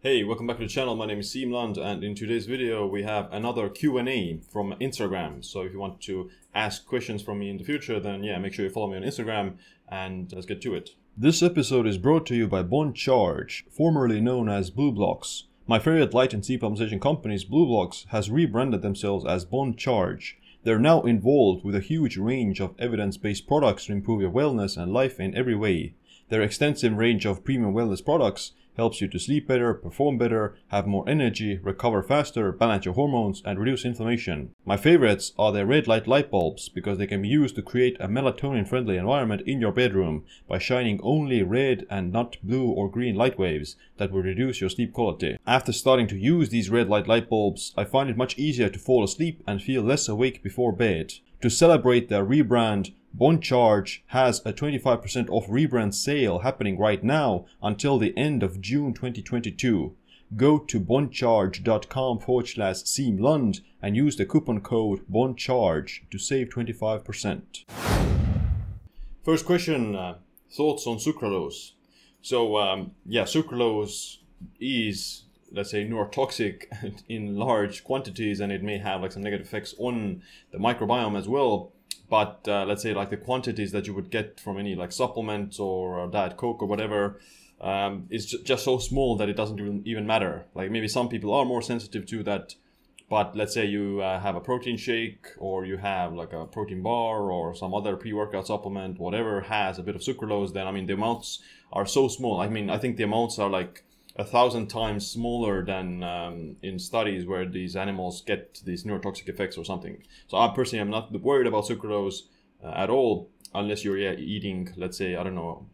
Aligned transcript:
Hey, 0.00 0.22
welcome 0.22 0.46
back 0.46 0.58
to 0.58 0.62
the 0.62 0.68
channel. 0.68 0.94
My 0.94 1.06
name 1.06 1.18
is 1.18 1.28
Siim 1.28 1.76
and 1.76 2.04
in 2.04 2.14
today's 2.14 2.46
video 2.46 2.86
we 2.86 3.02
have 3.02 3.28
another 3.32 3.68
Q&A 3.68 4.38
from 4.48 4.76
Instagram. 4.80 5.44
So 5.44 5.62
if 5.62 5.72
you 5.72 5.80
want 5.80 6.00
to 6.02 6.30
ask 6.54 6.86
questions 6.86 7.20
from 7.20 7.40
me 7.40 7.50
in 7.50 7.56
the 7.56 7.64
future, 7.64 7.98
then 7.98 8.22
yeah, 8.22 8.38
make 8.38 8.52
sure 8.52 8.64
you 8.64 8.70
follow 8.70 8.86
me 8.86 8.96
on 8.96 9.02
Instagram 9.02 9.54
and 9.88 10.32
let's 10.32 10.46
get 10.46 10.62
to 10.62 10.74
it. 10.76 10.90
This 11.16 11.42
episode 11.42 11.84
is 11.84 11.98
brought 11.98 12.26
to 12.26 12.36
you 12.36 12.46
by 12.46 12.62
BON 12.62 12.94
CHARGE, 12.94 13.64
formerly 13.72 14.20
known 14.20 14.48
as 14.48 14.70
BlueBlox. 14.70 15.42
My 15.66 15.80
favorite 15.80 16.14
light 16.14 16.32
and 16.32 16.46
seed 16.46 16.60
optimization 16.60 17.00
companies, 17.00 17.44
BlueBlox, 17.44 18.06
has 18.10 18.30
rebranded 18.30 18.82
themselves 18.82 19.26
as 19.26 19.44
BON 19.44 19.74
CHARGE. 19.74 20.38
They're 20.62 20.78
now 20.78 21.02
involved 21.02 21.64
with 21.64 21.74
a 21.74 21.80
huge 21.80 22.16
range 22.16 22.60
of 22.60 22.76
evidence-based 22.78 23.48
products 23.48 23.86
to 23.86 23.92
improve 23.94 24.20
your 24.20 24.30
wellness 24.30 24.80
and 24.80 24.92
life 24.92 25.18
in 25.18 25.34
every 25.34 25.56
way. 25.56 25.94
Their 26.28 26.42
extensive 26.42 26.96
range 26.96 27.26
of 27.26 27.42
premium 27.42 27.74
wellness 27.74 28.04
products 28.04 28.52
helps 28.78 29.00
you 29.00 29.08
to 29.08 29.18
sleep 29.18 29.48
better, 29.48 29.74
perform 29.74 30.16
better, 30.16 30.56
have 30.68 30.86
more 30.86 31.08
energy, 31.08 31.58
recover 31.58 32.02
faster, 32.02 32.52
balance 32.52 32.84
your 32.84 32.94
hormones, 32.94 33.42
and 33.44 33.58
reduce 33.58 33.84
inflammation. 33.84 34.50
My 34.64 34.76
favorites 34.76 35.32
are 35.38 35.52
the 35.52 35.66
red 35.66 35.88
light 35.88 36.06
light 36.06 36.30
bulbs 36.30 36.68
because 36.68 36.96
they 36.96 37.06
can 37.06 37.22
be 37.22 37.28
used 37.28 37.56
to 37.56 37.62
create 37.62 37.96
a 37.98 38.08
melatonin 38.08 38.66
friendly 38.68 38.96
environment 38.96 39.42
in 39.46 39.60
your 39.60 39.72
bedroom 39.72 40.24
by 40.48 40.58
shining 40.58 41.00
only 41.02 41.42
red 41.42 41.86
and 41.90 42.12
not 42.12 42.36
blue 42.42 42.68
or 42.68 42.90
green 42.90 43.16
light 43.16 43.38
waves 43.38 43.76
that 43.96 44.12
will 44.12 44.22
reduce 44.22 44.60
your 44.60 44.70
sleep 44.70 44.92
quality. 44.92 45.36
After 45.46 45.72
starting 45.72 46.06
to 46.08 46.16
use 46.16 46.50
these 46.50 46.70
red 46.70 46.88
light 46.88 47.08
light 47.08 47.28
bulbs, 47.28 47.74
I 47.76 47.84
find 47.84 48.08
it 48.08 48.16
much 48.16 48.38
easier 48.38 48.68
to 48.68 48.78
fall 48.78 49.02
asleep 49.02 49.42
and 49.46 49.60
feel 49.60 49.82
less 49.82 50.08
awake 50.08 50.42
before 50.42 50.72
bed. 50.72 51.14
To 51.42 51.50
celebrate 51.50 52.08
their 52.08 52.24
rebrand, 52.24 52.92
BON 53.18 53.40
CHARGE 53.40 54.04
has 54.06 54.40
a 54.46 54.52
25% 54.52 55.28
off 55.28 55.48
rebrand 55.48 55.92
sale 55.92 56.38
happening 56.38 56.78
right 56.78 57.02
now 57.02 57.46
until 57.60 57.98
the 57.98 58.16
end 58.16 58.44
of 58.44 58.60
June 58.60 58.94
2022. 58.94 59.96
Go 60.36 60.58
to 60.60 60.78
boncharge.com 60.78 62.20
forward 62.20 62.46
slash 62.46 62.76
siimland 62.84 63.62
and 63.82 63.96
use 63.96 64.14
the 64.14 64.24
coupon 64.24 64.60
code 64.60 65.00
BONDCHARGE 65.08 66.04
to 66.12 66.16
save 66.16 66.50
25%. 66.50 67.64
First 69.24 69.44
question 69.44 69.96
uh, 69.96 70.18
Thoughts 70.52 70.86
on 70.86 70.98
sucralose? 70.98 71.72
So, 72.22 72.56
um, 72.56 72.92
yeah, 73.04 73.24
sucralose 73.24 74.18
is, 74.60 75.24
let's 75.50 75.72
say, 75.72 75.84
neurotoxic 75.84 76.66
in 77.08 77.34
large 77.34 77.82
quantities 77.82 78.38
and 78.38 78.52
it 78.52 78.62
may 78.62 78.78
have 78.78 79.02
like 79.02 79.10
some 79.10 79.24
negative 79.24 79.48
effects 79.48 79.74
on 79.76 80.22
the 80.52 80.58
microbiome 80.58 81.18
as 81.18 81.26
well 81.26 81.72
but 82.08 82.46
uh, 82.48 82.64
let's 82.66 82.82
say 82.82 82.94
like 82.94 83.10
the 83.10 83.16
quantities 83.16 83.72
that 83.72 83.86
you 83.86 83.94
would 83.94 84.10
get 84.10 84.40
from 84.40 84.58
any 84.58 84.74
like 84.74 84.92
supplement 84.92 85.58
or 85.60 86.06
diet 86.08 86.36
coke 86.36 86.62
or 86.62 86.66
whatever 86.66 87.20
um, 87.60 88.06
is 88.10 88.26
j- 88.26 88.42
just 88.42 88.64
so 88.64 88.78
small 88.78 89.16
that 89.16 89.28
it 89.28 89.36
doesn't 89.36 89.60
even, 89.60 89.82
even 89.84 90.06
matter. 90.06 90.46
Like 90.54 90.70
maybe 90.70 90.88
some 90.88 91.08
people 91.08 91.34
are 91.34 91.44
more 91.44 91.62
sensitive 91.62 92.06
to 92.06 92.22
that 92.24 92.54
but 93.08 93.34
let's 93.34 93.54
say 93.54 93.64
you 93.64 94.00
uh, 94.02 94.20
have 94.20 94.36
a 94.36 94.40
protein 94.40 94.76
shake 94.76 95.28
or 95.38 95.64
you 95.64 95.78
have 95.78 96.12
like 96.12 96.32
a 96.32 96.44
protein 96.44 96.82
bar 96.82 97.30
or 97.30 97.54
some 97.54 97.74
other 97.74 97.96
pre-workout 97.96 98.46
supplement 98.46 98.98
whatever 98.98 99.42
has 99.42 99.78
a 99.78 99.82
bit 99.82 99.96
of 99.96 100.02
sucralose 100.02 100.52
then 100.52 100.66
i 100.66 100.70
mean 100.70 100.86
the 100.86 100.92
amounts 100.92 101.40
are 101.72 101.86
so 101.86 102.08
small. 102.08 102.40
I 102.40 102.48
mean 102.48 102.70
i 102.70 102.78
think 102.78 102.96
the 102.96 103.04
amounts 103.04 103.38
are 103.38 103.50
like 103.50 103.84
a 104.18 104.24
thousand 104.24 104.66
times 104.66 105.06
smaller 105.06 105.64
than 105.64 106.02
um, 106.02 106.56
in 106.60 106.78
studies 106.78 107.24
where 107.24 107.46
these 107.46 107.76
animals 107.76 108.20
get 108.20 108.60
these 108.64 108.82
neurotoxic 108.82 109.28
effects 109.28 109.56
or 109.56 109.64
something. 109.64 110.02
So 110.26 110.36
I 110.36 110.52
personally 110.54 110.80
am 110.80 110.90
not 110.90 111.12
worried 111.20 111.46
about 111.46 111.66
sucralose 111.66 112.22
uh, 112.62 112.72
at 112.74 112.90
all, 112.90 113.30
unless 113.54 113.84
you're 113.84 113.96
yeah, 113.96 114.12
eating, 114.12 114.74
let's 114.76 114.98
say, 114.98 115.14
I 115.14 115.22
don't 115.22 115.36
know, 115.36 115.66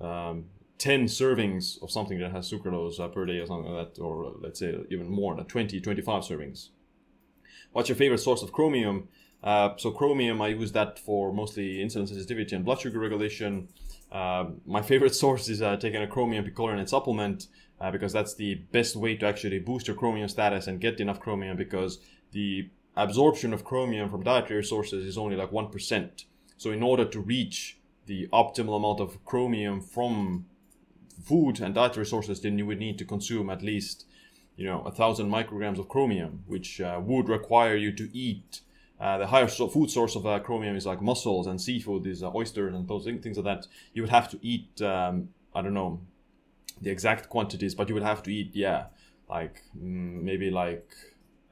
um, 0.00 0.46
10 0.78 1.04
servings 1.06 1.80
of 1.82 1.90
something 1.90 2.18
that 2.18 2.32
has 2.32 2.50
sucralose 2.50 2.98
uh, 2.98 3.08
per 3.08 3.24
day 3.26 3.38
or 3.38 3.46
something 3.46 3.72
like 3.72 3.94
that, 3.94 4.02
or 4.02 4.26
uh, 4.26 4.30
let's 4.40 4.58
say 4.58 4.74
even 4.90 5.08
more, 5.08 5.36
than 5.36 5.44
20, 5.44 5.80
25 5.80 6.22
servings. 6.24 6.70
What's 7.72 7.88
your 7.88 7.96
favorite 7.96 8.18
source 8.18 8.42
of 8.42 8.52
chromium? 8.52 9.08
Uh, 9.42 9.70
so 9.76 9.92
chromium, 9.92 10.42
I 10.42 10.48
use 10.48 10.72
that 10.72 10.98
for 10.98 11.32
mostly 11.32 11.76
insulin 11.76 12.08
sensitivity 12.08 12.56
and 12.56 12.64
blood 12.64 12.80
sugar 12.80 12.98
regulation. 12.98 13.68
Uh, 14.10 14.46
my 14.66 14.82
favorite 14.90 15.14
source 15.14 15.48
is 15.48 15.62
uh, 15.62 15.76
taking 15.76 16.02
a 16.02 16.08
chromium 16.08 16.44
picolinate 16.44 16.88
supplement 16.88 17.46
uh, 17.80 17.90
because 17.90 18.12
that's 18.12 18.34
the 18.34 18.54
best 18.72 18.96
way 18.96 19.16
to 19.16 19.26
actually 19.26 19.58
boost 19.58 19.86
your 19.86 19.96
chromium 19.96 20.28
status 20.28 20.66
and 20.66 20.80
get 20.80 21.00
enough 21.00 21.20
chromium 21.20 21.56
because 21.56 21.98
the 22.32 22.68
absorption 22.96 23.52
of 23.52 23.64
chromium 23.64 24.10
from 24.10 24.24
dietary 24.24 24.64
sources 24.64 25.06
is 25.06 25.16
only 25.16 25.36
like 25.36 25.50
1%. 25.50 26.24
So 26.56 26.72
in 26.72 26.82
order 26.82 27.04
to 27.04 27.20
reach 27.20 27.78
the 28.06 28.26
optimal 28.32 28.76
amount 28.76 29.00
of 29.00 29.24
chromium 29.24 29.80
from 29.80 30.46
food 31.22 31.60
and 31.60 31.74
dietary 31.74 32.06
sources, 32.06 32.40
then 32.40 32.58
you 32.58 32.66
would 32.66 32.78
need 32.78 32.98
to 32.98 33.04
consume 33.04 33.50
at 33.50 33.62
least, 33.62 34.06
you 34.56 34.66
know, 34.66 34.82
a 34.82 34.90
thousand 34.90 35.30
micrograms 35.30 35.78
of 35.78 35.88
chromium, 35.88 36.42
which 36.46 36.80
uh, 36.80 37.00
would 37.02 37.28
require 37.28 37.76
you 37.76 37.92
to 37.92 38.08
eat. 38.16 38.60
Uh, 39.00 39.18
the 39.18 39.26
higher 39.28 39.46
so 39.46 39.68
food 39.68 39.88
source 39.90 40.16
of 40.16 40.26
uh, 40.26 40.40
chromium 40.40 40.74
is 40.74 40.84
like 40.84 41.00
mussels 41.00 41.46
and 41.46 41.60
seafood, 41.60 42.02
these 42.02 42.24
uh, 42.24 42.32
oysters 42.34 42.74
and 42.74 42.88
those 42.88 43.04
things 43.04 43.36
like 43.36 43.44
that. 43.44 43.66
You 43.92 44.02
would 44.02 44.10
have 44.10 44.28
to 44.30 44.38
eat, 44.42 44.82
um, 44.82 45.28
I 45.54 45.62
don't 45.62 45.74
know, 45.74 46.00
the 46.80 46.90
exact 46.90 47.28
quantities, 47.28 47.74
but 47.74 47.88
you 47.88 47.94
would 47.94 48.04
have 48.04 48.22
to 48.24 48.30
eat, 48.32 48.50
yeah, 48.54 48.86
like 49.28 49.62
mm, 49.76 50.22
maybe 50.22 50.50
like 50.50 50.90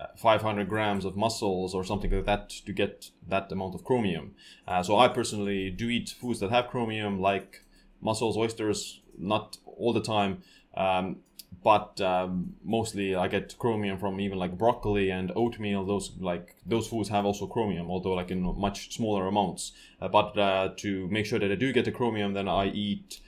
uh, 0.00 0.06
500 0.16 0.69
grams 0.69 1.04
of 1.04 1.16
mussels 1.16 1.75
or 1.75 1.84
something 1.84 2.10
like 2.10 2.26
that 2.26 2.50
to 2.50 2.72
get 2.72 3.10
that 3.26 3.50
amount 3.50 3.75
of 3.75 3.84
chromium. 3.84 4.34
Uh, 4.66 4.82
so 4.82 4.98
I 4.98 5.09
personally 5.09 5.70
do 5.70 5.88
eat 5.88 6.10
foods 6.10 6.41
that 6.41 6.50
have 6.50 6.69
chromium, 6.69 7.20
like 7.20 7.62
mussels, 8.00 8.37
oysters, 8.37 9.00
not 9.19 9.59
all 9.64 9.92
the 9.92 10.03
time, 10.03 10.42
um, 10.76 11.16
but 11.62 12.00
um, 12.00 12.54
mostly 12.62 13.14
I 13.14 13.28
get 13.28 13.56
chromium 13.58 13.98
from 13.98 14.20
even 14.20 14.38
like 14.38 14.58
broccoli 14.58 15.10
and 15.10 15.32
oatmeal. 15.34 15.84
Those 15.84 16.12
like 16.19 16.56
those 16.66 16.87
foods 16.88 17.08
have 17.08 17.25
also 17.25 17.47
chromium, 17.47 17.91
although 17.91 18.12
like 18.12 18.31
in 18.31 18.43
much 18.58 18.94
smaller 18.94 19.26
amounts. 19.26 19.72
Uh, 20.00 20.08
but 20.08 20.37
uh, 20.38 20.70
to 20.76 21.08
make 21.08 21.26
sure 21.26 21.38
that 21.38 21.50
I 21.50 21.54
do 21.54 21.72
get 21.72 21.84
the 21.84 21.93
chromium, 21.93 22.34
then 22.34 22.48
I 22.48 22.66
eat 22.66 23.20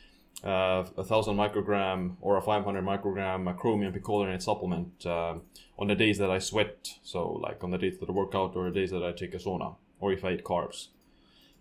uh, 0.45 0.85
a 0.97 1.05
thousand 1.05 1.37
microgram 1.37 2.17
or 2.21 2.37
a 2.37 2.43
500 2.43 2.85
microgram 2.85 3.57
chromium 3.57 3.93
picolinate 3.93 4.43
supplement 4.43 5.05
uh, 5.05 5.35
on 5.79 5.89
the 5.89 5.95
days 5.95 6.19
that 6.19 6.31
I 6.31 6.39
sweat. 6.39 6.89
So, 7.03 7.33
like 7.33 7.63
on 7.65 7.71
the 7.71 7.79
days 7.79 7.99
that 7.99 8.09
I 8.09 8.13
work 8.13 8.35
out 8.35 8.55
or 8.55 8.71
the 8.71 8.81
days 8.81 8.91
that 8.91 9.03
I 9.03 9.13
take 9.13 9.35
a 9.35 9.39
sauna, 9.39 9.77
or 10.01 10.13
if 10.13 10.25
I 10.25 10.33
eat 10.33 10.45
carbs. 10.45 10.89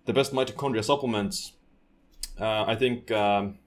The 0.05 0.13
best 0.13 0.31
mitochondria 0.31 0.83
supplements, 0.83 1.53
uh, 2.39 2.63
I 2.65 2.75
think 2.75 3.11
um, 3.11 3.57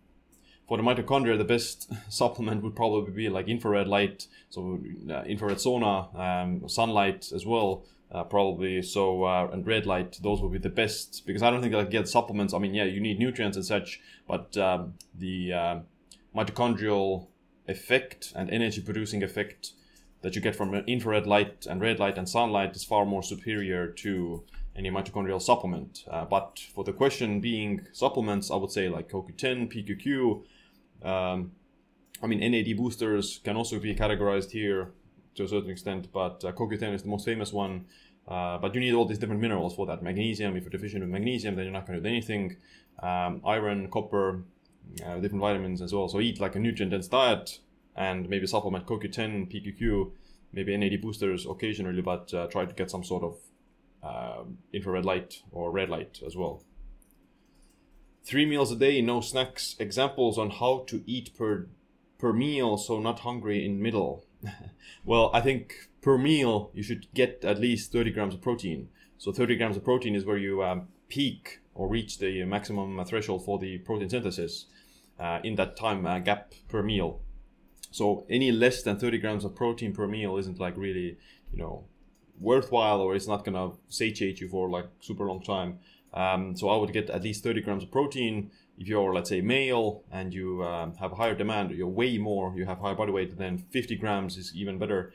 for 0.69 0.77
the 0.77 0.83
mitochondria, 0.83 1.37
the 1.37 1.45
best 1.45 1.91
supplement 2.09 2.63
would 2.63 2.77
probably 2.77 3.13
be 3.13 3.29
like 3.29 3.49
infrared 3.49 3.89
light, 3.89 4.27
so 4.49 4.81
uh, 5.11 5.23
infrared 5.23 5.59
sauna, 5.59 6.17
um, 6.19 6.69
sunlight 6.69 7.33
as 7.33 7.45
well 7.45 7.85
uh, 8.13 8.25
probably. 8.25 8.83
So 8.83 9.25
uh, 9.25 9.49
and 9.53 9.67
red 9.67 9.87
light, 9.87 10.19
those 10.23 10.41
would 10.41 10.53
be 10.53 10.59
the 10.59 10.69
best 10.69 11.25
because 11.27 11.43
I 11.43 11.51
don't 11.51 11.63
think 11.63 11.75
I 11.75 11.85
get 11.85 12.09
supplements. 12.09 12.55
I 12.55 12.59
mean, 12.59 12.75
yeah, 12.75 12.85
you 12.85 13.01
need 13.01 13.19
nutrients 13.19 13.57
and 13.57 13.67
such, 13.67 14.01
but 14.27 14.57
um, 14.57 14.95
the 15.17 15.53
uh, 15.53 15.79
mitochondrial 16.35 17.29
effect 17.69 18.33
and 18.35 18.51
energy 18.51 18.81
producing 18.81 19.23
effect 19.23 19.73
that 20.23 20.35
you 20.35 20.41
get 20.41 20.57
from 20.57 20.75
infrared 20.75 21.27
light 21.27 21.67
and 21.69 21.81
red 21.81 21.99
light 21.99 22.19
and 22.19 22.29
sunlight 22.29 22.77
is 22.77 22.85
far 22.85 23.07
more 23.07 23.23
superior 23.23 23.87
to 23.87 24.45
any 24.77 24.91
mitochondrial 24.91 25.41
supplement. 25.41 26.05
Uh, 26.11 26.25
but 26.25 26.61
for 26.75 26.85
the 26.85 26.93
question 26.93 27.41
being 27.41 27.87
supplements, 27.93 28.51
I 28.51 28.57
would 28.57 28.71
say 28.71 28.89
like 28.89 29.09
CoQ10, 29.09 29.73
PQQ. 29.73 30.43
Um, 31.07 31.53
I 32.23 32.27
mean, 32.27 32.41
NAD 32.41 32.77
boosters 32.77 33.41
can 33.43 33.57
also 33.57 33.79
be 33.79 33.95
categorized 33.95 34.51
here 34.51 34.93
to 35.41 35.45
a 35.45 35.49
certain 35.49 35.71
extent, 35.71 36.09
but 36.13 36.45
uh, 36.45 36.53
CoQ10 36.53 36.95
is 36.95 37.03
the 37.03 37.09
most 37.09 37.25
famous 37.25 37.53
one. 37.53 37.87
Uh, 38.29 38.59
but 38.59 38.75
you 38.75 38.81
need 38.81 38.95
all 38.95 39.07
these 39.07 39.19
different 39.19 39.41
minerals 39.41 39.75
for 39.75 39.87
that. 39.87 40.03
Magnesium, 40.03 40.57
if 40.57 40.63
you're 40.63 40.71
deficient 40.71 41.03
in 41.03 41.11
magnesium, 41.11 41.57
then 41.57 41.65
you're 41.65 41.73
not 41.73 41.87
going 41.87 42.01
to 42.01 42.03
do 42.03 42.09
anything. 42.09 42.57
Um, 43.03 43.41
iron, 43.45 43.89
copper, 43.91 44.45
uh, 45.05 45.17
different 45.19 45.41
vitamins 45.41 45.83
as 45.83 45.93
well. 45.93 46.09
So 46.09 46.21
eat 46.21 46.41
like 46.41 46.55
a 46.55 46.59
nutrient 46.59 46.93
dense 46.93 47.09
diet 47.09 47.59
and 47.97 48.29
maybe 48.29 48.47
supplement 48.47 48.87
CoQ10, 48.87 49.51
PQQ, 49.53 50.13
maybe 50.53 50.77
NAD 50.77 51.01
boosters 51.01 51.47
occasionally, 51.47 52.03
but 52.03 52.33
uh, 52.33 52.47
try 52.47 52.65
to 52.65 52.75
get 52.75 52.91
some 52.91 53.03
sort 53.03 53.25
of 53.25 53.37
uh, 54.03 54.45
infrared 54.73 55.05
light 55.05 55.43
or 55.51 55.73
red 55.73 55.89
light 55.89 56.21
as 56.25 56.37
well. 56.37 56.63
Three 58.25 58.47
meals 58.47 58.71
a 58.71 58.77
day, 58.77 59.01
no 59.01 59.21
snacks. 59.21 59.77
Examples 59.79 60.39
on 60.39 60.51
how 60.51 60.85
to 60.89 61.03
eat 61.07 61.35
per 61.37 61.67
per 62.19 62.33
meal, 62.35 62.77
so 62.77 63.01
not 63.01 63.21
hungry 63.21 63.65
in 63.65 63.83
middle. 63.83 64.27
well, 65.05 65.31
I 65.33 65.41
think 65.41 65.91
per 66.01 66.17
meal 66.19 66.71
you 66.75 66.83
should 66.83 67.13
get 67.15 67.45
at 67.45 67.61
least 67.61 67.93
30 67.93 68.11
grams 68.11 68.35
of 68.35 68.41
protein. 68.41 68.89
So 69.19 69.33
30 69.33 69.57
grams 69.57 69.77
of 69.77 69.85
protein 69.85 70.15
is 70.15 70.25
where 70.25 70.39
you 70.39 70.63
um, 70.63 70.89
peak 71.09 71.61
or 71.75 71.89
reach 71.89 72.19
the 72.19 72.45
maximum 72.45 73.03
threshold 73.05 73.45
for 73.45 73.59
the 73.59 73.79
protein 73.79 74.09
synthesis 74.09 74.67
uh, 75.19 75.41
in 75.45 75.57
that 75.57 75.77
time 75.77 76.07
uh, 76.07 76.19
gap 76.19 76.55
per 76.69 76.83
meal. 76.83 77.21
So 77.91 78.25
any 78.31 78.53
less 78.53 78.83
than 78.83 78.99
30 78.99 79.19
grams 79.19 79.45
of 79.45 79.55
protein 79.55 79.93
per 79.93 80.07
meal 80.07 80.37
isn't 80.37 80.59
like 80.59 80.77
really, 80.77 81.19
you 81.53 81.59
know, 81.59 81.85
worthwhile 82.39 83.01
or 83.01 83.15
it's 83.15 83.27
not 83.27 83.45
gonna 83.45 83.73
satiate 83.89 84.41
you 84.41 84.49
for 84.49 84.71
like 84.71 84.87
super 85.01 85.27
long 85.27 85.43
time. 85.43 85.79
Um, 86.15 86.57
so 86.57 86.69
I 86.69 86.77
would 86.77 86.93
get 86.93 87.11
at 87.11 87.23
least 87.23 87.45
30 87.45 87.61
grams 87.61 87.83
of 87.83 87.91
protein 87.91 88.51
if 88.81 88.89
you're 88.89 89.13
let's 89.13 89.29
say 89.29 89.43
male 89.43 90.03
and 90.11 90.33
you 90.33 90.65
um, 90.65 90.95
have 90.95 91.13
a 91.13 91.15
higher 91.15 91.35
demand, 91.35 91.71
you 91.71 91.87
weigh 91.87 92.17
more, 92.17 92.53
you 92.57 92.65
have 92.65 92.79
higher 92.79 92.95
body 92.95 93.13
weight, 93.13 93.37
then 93.37 93.59
50 93.59 93.95
grams 93.97 94.39
is 94.39 94.53
even 94.57 94.79
better. 94.79 95.13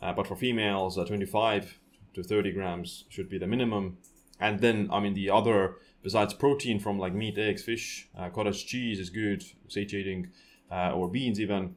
Uh, 0.00 0.14
but 0.14 0.26
for 0.26 0.34
females, 0.34 0.96
uh, 0.96 1.04
25 1.04 1.78
to 2.14 2.22
30 2.22 2.52
grams 2.52 3.04
should 3.10 3.28
be 3.28 3.36
the 3.36 3.46
minimum. 3.46 3.98
And 4.40 4.60
then, 4.60 4.88
I 4.90 4.98
mean, 4.98 5.12
the 5.12 5.28
other 5.28 5.76
besides 6.02 6.32
protein 6.32 6.80
from 6.80 6.98
like 6.98 7.12
meat, 7.12 7.36
eggs, 7.36 7.62
fish, 7.62 8.08
uh, 8.18 8.30
cottage 8.30 8.66
cheese 8.66 8.98
is 8.98 9.10
good, 9.10 9.44
satiating, 9.68 10.30
uh, 10.70 10.92
or 10.92 11.06
beans 11.06 11.38
even. 11.38 11.74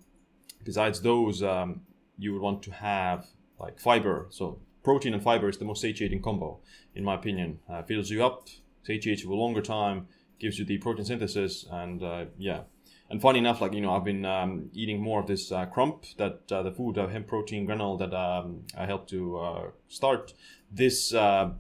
Besides 0.64 1.02
those, 1.02 1.44
um, 1.44 1.82
you 2.18 2.32
would 2.32 2.42
want 2.42 2.64
to 2.64 2.72
have 2.72 3.28
like 3.60 3.78
fiber. 3.78 4.28
So 4.30 4.60
protein 4.84 5.14
and 5.14 5.22
fiber 5.22 5.50
is 5.50 5.58
the 5.58 5.66
most 5.66 5.82
satiating 5.82 6.22
combo, 6.22 6.60
in 6.96 7.04
my 7.04 7.16
opinion. 7.16 7.60
Uh, 7.70 7.84
fills 7.84 8.10
you 8.10 8.26
up, 8.26 8.48
satiates 8.84 9.22
you 9.22 9.28
for 9.28 9.34
a 9.34 9.38
longer 9.38 9.62
time, 9.62 10.08
gives 10.40 10.60
you 10.60 10.66
the 10.66 10.78
protein 10.78 11.06
synthesis, 11.06 11.66
and 11.72 12.04
uh, 12.04 12.26
yeah. 12.38 12.62
And 13.10 13.22
funny 13.22 13.40
enough, 13.40 13.62
like 13.62 13.74
you 13.74 13.82
know, 13.82 13.96
I've 13.96 14.04
been 14.04 14.26
um, 14.26 14.70
eating 14.74 15.00
more 15.02 15.20
of 15.20 15.28
this 15.28 15.52
uh, 15.52 15.66
crump 15.66 16.06
that 16.18 16.52
uh, 16.52 16.64
the 16.64 16.72
food 16.72 16.98
uh, 16.98 17.08
hemp 17.08 17.28
protein 17.28 17.66
granule 17.66 17.98
that 17.98 18.14
um, 18.14 18.64
I 18.78 18.86
helped 18.86 19.10
to 19.12 19.38
uh, 19.38 19.64
start. 19.88 20.34
This 20.72 21.14
uh, 21.14 21.52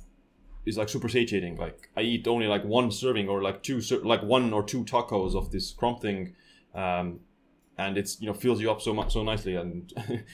is 0.66 0.78
like 0.78 0.90
super 0.90 1.08
satiating. 1.08 1.58
Like 1.58 1.90
I 1.96 2.02
eat 2.02 2.28
only 2.28 2.48
like 2.48 2.66
one 2.66 2.92
serving 2.92 3.30
or 3.30 3.44
like 3.44 3.62
two, 3.62 3.80
like 4.04 4.24
one 4.24 4.54
or 4.54 4.64
two 4.64 4.84
tacos 4.84 5.36
of 5.36 5.52
this 5.52 5.72
crump 5.72 6.02
thing, 6.02 6.36
um, 6.74 7.20
and 7.78 7.98
it's 7.98 8.22
you 8.22 8.28
know 8.28 8.34
fills 8.34 8.62
you 8.62 8.72
up 8.72 8.82
so 8.82 8.94
much 8.94 9.14
so 9.14 9.24
nicely. 9.24 9.56
And 9.56 9.92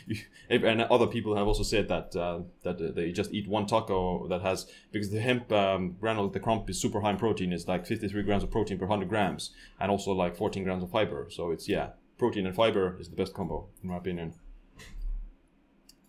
and 0.50 0.82
other 0.82 1.08
people 1.08 1.36
have 1.36 1.48
also 1.48 1.64
said 1.64 1.88
that 1.90 2.16
uh, 2.16 2.42
that 2.64 2.96
they 2.96 3.12
just 3.12 3.34
eat 3.34 3.48
one 3.48 3.66
taco 3.66 4.28
that 4.28 4.42
has 4.42 4.68
because 4.92 5.12
the 5.12 5.22
hemp 5.22 5.52
um, 5.52 5.96
granule, 6.00 6.30
the 6.30 6.40
crump 6.40 6.70
is 6.70 6.80
super 6.80 7.02
high 7.02 7.12
in 7.12 7.18
protein. 7.18 7.54
It's 7.54 7.68
like 7.68 7.86
53 7.86 8.24
grams 8.24 8.44
of 8.44 8.52
protein 8.52 8.78
per 8.78 8.86
100 8.86 9.10
grams, 9.10 9.52
and 9.80 9.92
also 9.92 10.12
like 10.12 10.36
14 10.36 10.64
grams 10.64 10.84
of 10.84 10.92
fiber. 10.92 11.28
So 11.30 11.52
it's 11.52 11.68
yeah, 11.68 11.90
protein 12.18 12.46
and 12.46 12.56
fiber 12.56 12.98
is 13.00 13.10
the 13.10 13.16
best 13.16 13.34
combo 13.34 13.68
in 13.84 13.90
my 13.90 13.98
opinion. 13.98 14.36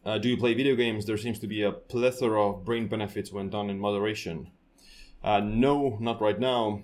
Uh, 0.04 0.18
do 0.18 0.28
you 0.28 0.36
play 0.36 0.52
video 0.52 0.74
games? 0.74 1.06
There 1.06 1.16
seems 1.16 1.38
to 1.38 1.46
be 1.46 1.62
a 1.62 1.70
plethora 1.70 2.48
of 2.48 2.64
brain 2.64 2.88
benefits 2.88 3.32
when 3.32 3.50
done 3.50 3.70
in 3.70 3.78
moderation. 3.78 4.50
Uh, 5.22 5.38
no, 5.38 5.96
not 6.00 6.20
right 6.20 6.38
now. 6.38 6.82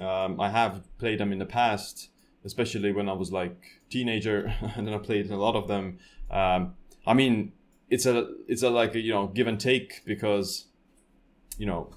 Um, 0.00 0.40
I 0.40 0.50
have 0.50 0.82
played 0.98 1.20
them 1.20 1.32
in 1.32 1.38
the 1.38 1.46
past, 1.46 2.10
especially 2.46 2.92
when 2.92 3.08
I 3.08 3.12
was 3.12 3.30
like 3.32 3.56
teenager, 3.90 4.54
and 4.76 4.86
then 4.86 4.94
I 4.94 4.98
played 4.98 5.30
a 5.30 5.36
lot 5.36 5.56
of 5.56 5.68
them. 5.68 5.98
Um, 6.30 6.74
I 7.06 7.12
mean, 7.12 7.52
it's 7.90 8.06
a 8.06 8.28
it's 8.48 8.62
a 8.62 8.70
like 8.70 8.94
a, 8.94 9.00
you 9.00 9.12
know 9.12 9.26
give 9.26 9.46
and 9.46 9.60
take 9.60 10.02
because 10.06 10.66
you 11.58 11.66
know, 11.66 11.90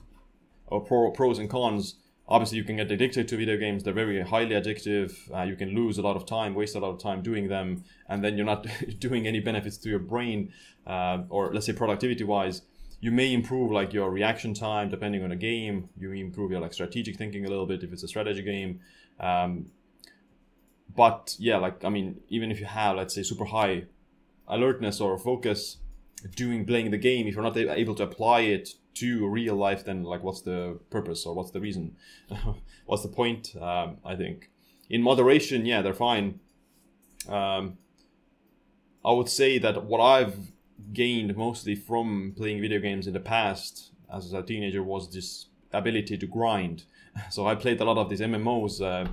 pro, 0.67 1.11
pros 1.11 1.39
and 1.39 1.49
cons. 1.49 1.95
Obviously 2.27 2.59
you 2.59 2.63
can 2.63 2.75
get 2.75 2.91
addicted 2.91 3.27
to 3.27 3.37
video 3.37 3.57
games. 3.57 3.83
They're 3.83 3.93
very 3.93 4.21
highly 4.21 4.51
addictive. 4.51 5.13
Uh, 5.33 5.43
you 5.43 5.55
can 5.55 5.69
lose 5.69 5.97
a 5.97 6.01
lot 6.01 6.15
of 6.15 6.25
time 6.27 6.53
waste 6.53 6.75
a 6.75 6.79
lot 6.79 6.91
of 6.91 6.99
time 6.99 7.23
doing 7.23 7.47
them 7.47 7.83
and 8.07 8.23
then 8.23 8.37
you're 8.37 8.45
not 8.45 8.67
doing 8.99 9.25
any 9.25 9.39
benefits 9.39 9.77
to 9.77 9.89
your 9.89 9.97
brain 9.97 10.53
uh, 10.85 11.23
or 11.29 11.51
let's 11.53 11.65
say 11.65 11.73
productivity 11.73 12.23
wise 12.23 12.61
you 13.01 13.11
may 13.11 13.33
improve 13.33 13.71
like 13.71 13.93
your 13.93 14.11
reaction 14.11 14.53
time 14.53 14.89
depending 14.89 15.23
on 15.23 15.31
a 15.31 15.35
game. 15.35 15.89
You 15.97 16.11
improve 16.11 16.51
your 16.51 16.59
like 16.59 16.73
strategic 16.73 17.17
thinking 17.17 17.45
a 17.45 17.49
little 17.49 17.65
bit 17.65 17.83
if 17.83 17.93
it's 17.93 18.03
a 18.03 18.07
strategy 18.07 18.41
game. 18.41 18.81
Um, 19.19 19.67
but 20.95 21.35
yeah 21.39 21.57
like 21.57 21.83
i 21.83 21.89
mean 21.89 22.19
even 22.29 22.51
if 22.51 22.59
you 22.59 22.65
have 22.65 22.97
let's 22.97 23.13
say 23.13 23.23
super 23.23 23.45
high 23.45 23.83
alertness 24.47 24.99
or 24.99 25.17
focus 25.17 25.77
doing 26.35 26.65
playing 26.65 26.91
the 26.91 26.97
game 26.97 27.27
if 27.27 27.35
you're 27.35 27.43
not 27.43 27.55
able 27.55 27.95
to 27.95 28.03
apply 28.03 28.41
it 28.41 28.69
to 28.93 29.27
real 29.27 29.55
life 29.55 29.85
then 29.85 30.03
like 30.03 30.23
what's 30.23 30.41
the 30.41 30.77
purpose 30.89 31.25
or 31.25 31.33
what's 31.33 31.51
the 31.51 31.59
reason? 31.59 31.95
What's 32.85 33.03
the 33.03 33.09
point 33.09 33.55
um, 33.61 33.97
i 34.03 34.15
think? 34.15 34.49
In 34.89 35.01
moderation 35.01 35.65
yeah 35.65 35.81
they're 35.81 35.93
fine. 35.93 36.39
Um, 37.27 37.77
i 39.05 39.11
would 39.11 39.29
say 39.29 39.59
that 39.59 39.85
what 39.85 40.01
i've 40.01 40.51
gained 40.91 41.35
mostly 41.37 41.75
from 41.75 42.33
playing 42.35 42.61
video 42.61 42.79
games 42.79 43.07
in 43.07 43.13
the 43.13 43.19
past 43.19 43.91
as 44.13 44.33
a 44.33 44.41
teenager 44.41 44.81
was 44.81 45.09
this 45.11 45.47
ability 45.71 46.17
to 46.17 46.27
grind. 46.27 46.83
So 47.31 47.47
i 47.47 47.55
played 47.55 47.79
a 47.81 47.85
lot 47.85 47.97
of 47.97 48.09
these 48.09 48.21
mmos 48.21 48.81
uh, 48.81 49.09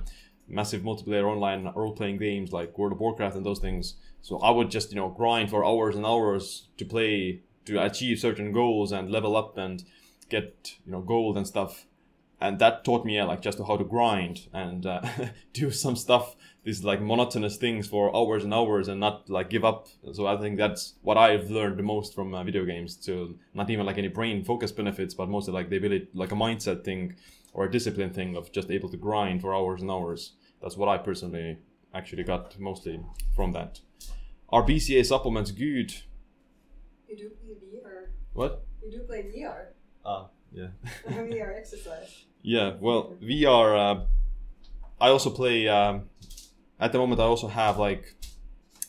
massive 0.47 0.81
multiplayer 0.81 1.25
online 1.25 1.71
role-playing 1.75 2.17
games 2.17 2.51
like 2.51 2.77
world 2.77 2.93
of 2.93 2.99
warcraft 2.99 3.35
and 3.35 3.45
those 3.45 3.59
things. 3.59 3.95
So 4.21 4.39
i 4.39 4.49
would 4.49 4.71
just 4.71 4.91
you 4.91 4.95
know 4.95 5.09
grind 5.09 5.49
for 5.49 5.65
hours 5.65 5.95
and 5.95 6.05
hours 6.05 6.67
to 6.77 6.85
play 6.85 7.41
to 7.65 7.83
achieve 7.83 8.19
certain 8.19 8.51
goals 8.51 8.91
and 8.91 9.09
level 9.09 9.35
up 9.35 9.57
and 9.57 9.83
get 10.29 10.77
you 10.85 10.91
know 10.91 11.01
gold 11.01 11.37
and 11.37 11.47
stuff. 11.47 11.85
And 12.39 12.59
that 12.59 12.85
taught 12.85 13.03
me 13.03 13.21
like 13.23 13.41
just 13.41 13.57
how 13.57 13.77
to 13.77 13.83
grind 13.83 14.47
and 14.53 14.85
uh, 14.85 15.01
do 15.53 15.71
some 15.71 15.95
stuff 15.95 16.35
these 16.67 16.83
like 16.83 17.01
monotonous 17.01 17.55
things 17.55 17.87
for 17.87 18.13
hours 18.13 18.43
and 18.43 18.53
hours 18.53 18.89
and 18.89 18.99
not 18.99 19.29
like 19.29 19.49
give 19.49 19.63
up. 19.63 19.87
So 20.11 20.27
i 20.27 20.35
think 20.35 20.57
that's 20.57 20.95
what 21.01 21.17
i've 21.17 21.49
learned 21.49 21.77
the 21.77 21.83
most 21.83 22.13
from 22.13 22.33
uh, 22.33 22.43
video 22.43 22.65
games 22.65 22.95
to 23.07 23.39
not 23.53 23.69
even 23.69 23.85
like 23.85 23.97
any 23.97 24.09
brain 24.09 24.43
focus 24.43 24.71
benefits 24.73 25.13
but 25.13 25.29
mostly 25.29 25.53
like 25.53 25.69
the 25.69 25.77
ability 25.77 26.09
like 26.13 26.33
a 26.33 26.35
mindset 26.35 26.83
thing 26.83 27.15
or 27.57 27.65
a 27.65 27.71
discipline 27.71 28.11
thing 28.11 28.37
of 28.37 28.53
just 28.53 28.71
able 28.71 28.87
to 28.87 28.95
grind 28.95 29.41
for 29.41 29.53
hours 29.53 29.81
and 29.81 29.91
hours 29.91 30.33
that's 30.61 30.77
what 30.77 30.87
i 30.87 30.97
personally 30.97 31.57
actually 31.93 32.23
got 32.23 32.57
mostly 32.57 33.01
from 33.35 33.51
that 33.51 33.81
are 34.49 34.63
bca 34.63 35.05
supplements 35.05 35.51
good 35.51 35.93
you 37.07 37.15
do 37.15 37.29
play 37.29 37.79
VR. 37.79 38.07
What? 38.33 38.65
You 38.83 38.91
do 38.91 38.99
play 38.99 39.23
VR. 39.23 39.67
Ah, 40.05 40.27
yeah. 40.51 40.67
VR 41.07 41.57
exercise. 41.57 42.25
Yeah, 42.41 42.73
well, 42.79 43.15
VR. 43.21 43.77
Uh, 43.77 44.05
I 44.99 45.09
also 45.09 45.29
play. 45.29 45.67
Um, 45.67 46.09
at 46.79 46.91
the 46.91 46.97
moment, 46.97 47.19
I 47.21 47.23
also 47.23 47.47
have 47.47 47.79
like 47.79 48.15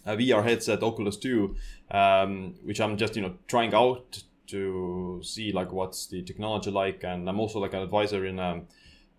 a 0.04 0.16
VR 0.16 0.42
headset, 0.44 0.82
Oculus 0.82 1.16
2, 1.16 1.56
um, 1.90 2.54
which 2.62 2.80
I'm 2.80 2.96
just 2.96 3.16
you 3.16 3.22
know 3.22 3.34
trying 3.46 3.74
out 3.74 4.22
to 4.48 5.20
see 5.22 5.52
like 5.52 5.72
what's 5.72 6.06
the 6.06 6.22
technology 6.22 6.70
like, 6.70 7.04
and 7.04 7.28
I'm 7.28 7.40
also 7.40 7.58
like 7.58 7.74
an 7.74 7.82
advisor 7.82 8.26
in 8.26 8.38
um, 8.38 8.66